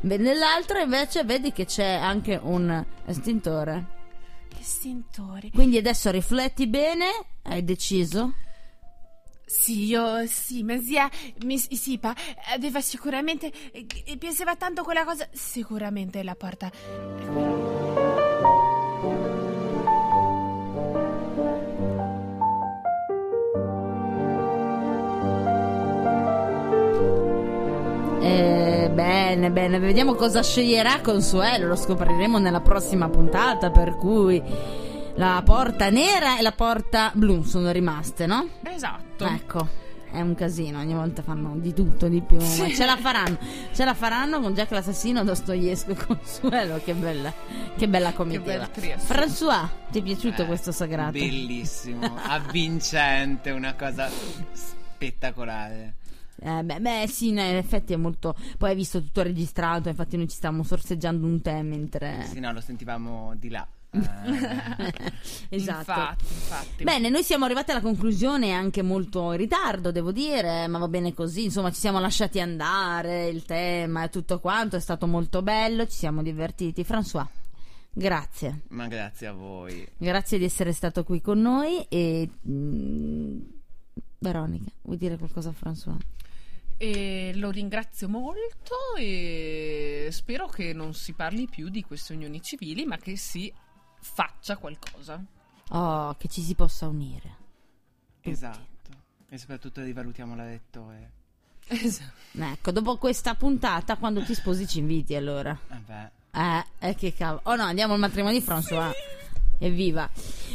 [0.02, 3.86] Nell'altra invece vedi che c'è anche un estintore.
[4.48, 5.50] Che stintore.
[5.52, 7.06] Quindi adesso rifletti bene,
[7.42, 8.34] hai deciso?
[9.44, 11.10] Sì, io sì, Mesia
[11.44, 12.14] Miss Isipa
[12.54, 13.52] aveva sicuramente.
[13.72, 15.28] eh, Pensava tanto quella cosa.
[15.32, 16.70] Sicuramente la porta.
[28.20, 34.40] Eh, bene, bene, vediamo cosa sceglierà Consuelo, lo scopriremo nella prossima puntata, per cui
[35.16, 38.46] la porta nera e la porta blu sono rimaste, no?
[38.64, 39.24] Esatto.
[39.26, 39.68] Ecco,
[40.10, 43.38] è un casino, ogni volta fanno di tutto, di più, ma ce la faranno,
[43.72, 47.32] ce la faranno con Jack l'assassino, Dostoevsky e Consuelo, che bella,
[47.76, 48.58] che bella comitiva.
[48.58, 49.06] bel trio, sì.
[49.06, 51.12] François, ti è piaciuto Eh, questo sagrato?
[51.12, 54.10] Bellissimo, avvincente, una cosa
[54.52, 55.94] spettacolare.
[56.44, 58.34] Eh, beh, beh, sì, in effetti è molto.
[58.58, 62.26] Poi hai visto tutto registrato, infatti noi ci stavamo sorseggiando un tè mentre.
[62.30, 63.66] Sì, no, lo sentivamo di là.
[63.94, 65.12] Eh,
[65.56, 65.90] esatto.
[65.90, 66.84] Infatti, infatti.
[66.84, 71.12] Bene, noi siamo arrivati alla conclusione anche molto in ritardo, devo dire, ma va bene
[71.12, 71.44] così.
[71.44, 75.96] Insomma, ci siamo lasciati andare, il tema e tutto quanto è stato molto bello, ci
[75.96, 76.82] siamo divertiti.
[76.82, 77.26] François,
[77.92, 78.62] grazie.
[78.68, 79.86] ma grazie a voi.
[79.98, 83.40] Grazie di essere stato qui con noi e mm,
[84.18, 85.98] Veronica, vuoi dire qualcosa a François?
[86.78, 92.84] E lo ringrazio molto e spero che non si parli più di queste unioni civili,
[92.86, 93.52] ma che si
[94.02, 95.22] faccia qualcosa.
[95.70, 97.36] Oh, che ci si possa unire.
[98.20, 98.90] Esatto.
[99.28, 101.10] E soprattutto rivalutiamo la lettore.
[101.68, 102.12] Esatto.
[102.38, 105.56] Ecco, dopo questa puntata, quando ti sposi ci inviti allora.
[105.68, 106.10] Vabbè.
[106.32, 107.40] Eh, eh che cavolo.
[107.44, 108.92] Oh no, andiamo al matrimonio di François.
[109.58, 110.10] Evviva.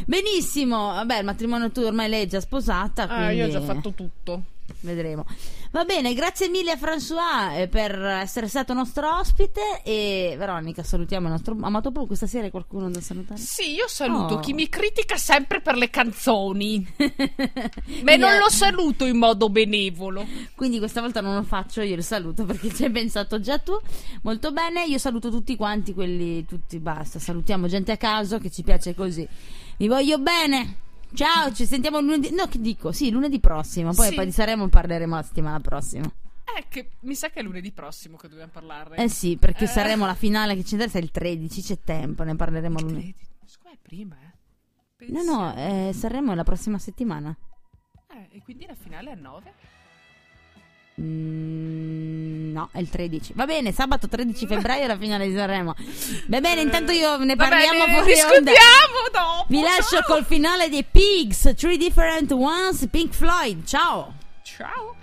[0.06, 0.94] Benissimo.
[0.94, 3.04] Vabbè, il matrimonio tu ormai lei è già sposata.
[3.04, 4.44] Ah, quindi io ho già fatto tutto.
[4.82, 5.26] Vedremo.
[5.72, 9.82] Va bene, grazie mille a François eh, per essere stato nostro ospite.
[9.84, 12.08] E Veronica, salutiamo il nostro amato Plu.
[12.08, 13.40] Questa sera qualcuno da salutare?
[13.40, 14.40] Sì, io saluto Oh.
[14.40, 16.86] chi mi critica sempre per le canzoni.
[18.04, 20.26] Ma non lo saluto in modo benevolo.
[20.56, 23.78] Quindi questa volta non lo faccio io il saluto perché ci hai pensato già tu.
[24.24, 27.20] Molto bene, io saluto tutti quanti, quelli tutti, basta.
[27.20, 29.28] Salutiamo gente a caso che ci piace così.
[29.78, 30.86] Vi voglio bene.
[31.14, 32.32] Ciao, ci sentiamo lunedì.
[32.34, 32.92] No, che dico?
[32.92, 33.94] Sì, lunedì prossimo.
[33.94, 34.16] Poi Sì.
[34.16, 36.06] poi di Saremo parleremo la settimana prossima.
[36.58, 38.98] Eh, che mi sa che è lunedì prossimo che dobbiamo parlarne.
[38.98, 39.68] Eh sì, perché Eh.
[39.68, 43.14] saremo la finale che ci interessa è il 13, c'è tempo, ne parleremo lunedì.
[43.14, 43.28] Credi?
[43.64, 45.06] Me è prima, eh.
[45.10, 47.36] No, no, eh, Sanremo è la prossima settimana.
[48.10, 49.54] Eh, e quindi la finale è a 9?
[51.00, 53.34] Mm, no, è il 13.
[53.36, 55.76] Va bene, sabato 13 febbraio è la finale di Sanremo.
[56.28, 58.52] Va bene, intanto io ne parliamo Vabbè, fuori onda.
[58.52, 59.46] discutiamo dopo.
[59.48, 63.64] Vi lascio col finale dei Pigs, Three Different Ones, Pink Floyd.
[63.66, 64.14] Ciao!
[64.42, 64.96] Ciao.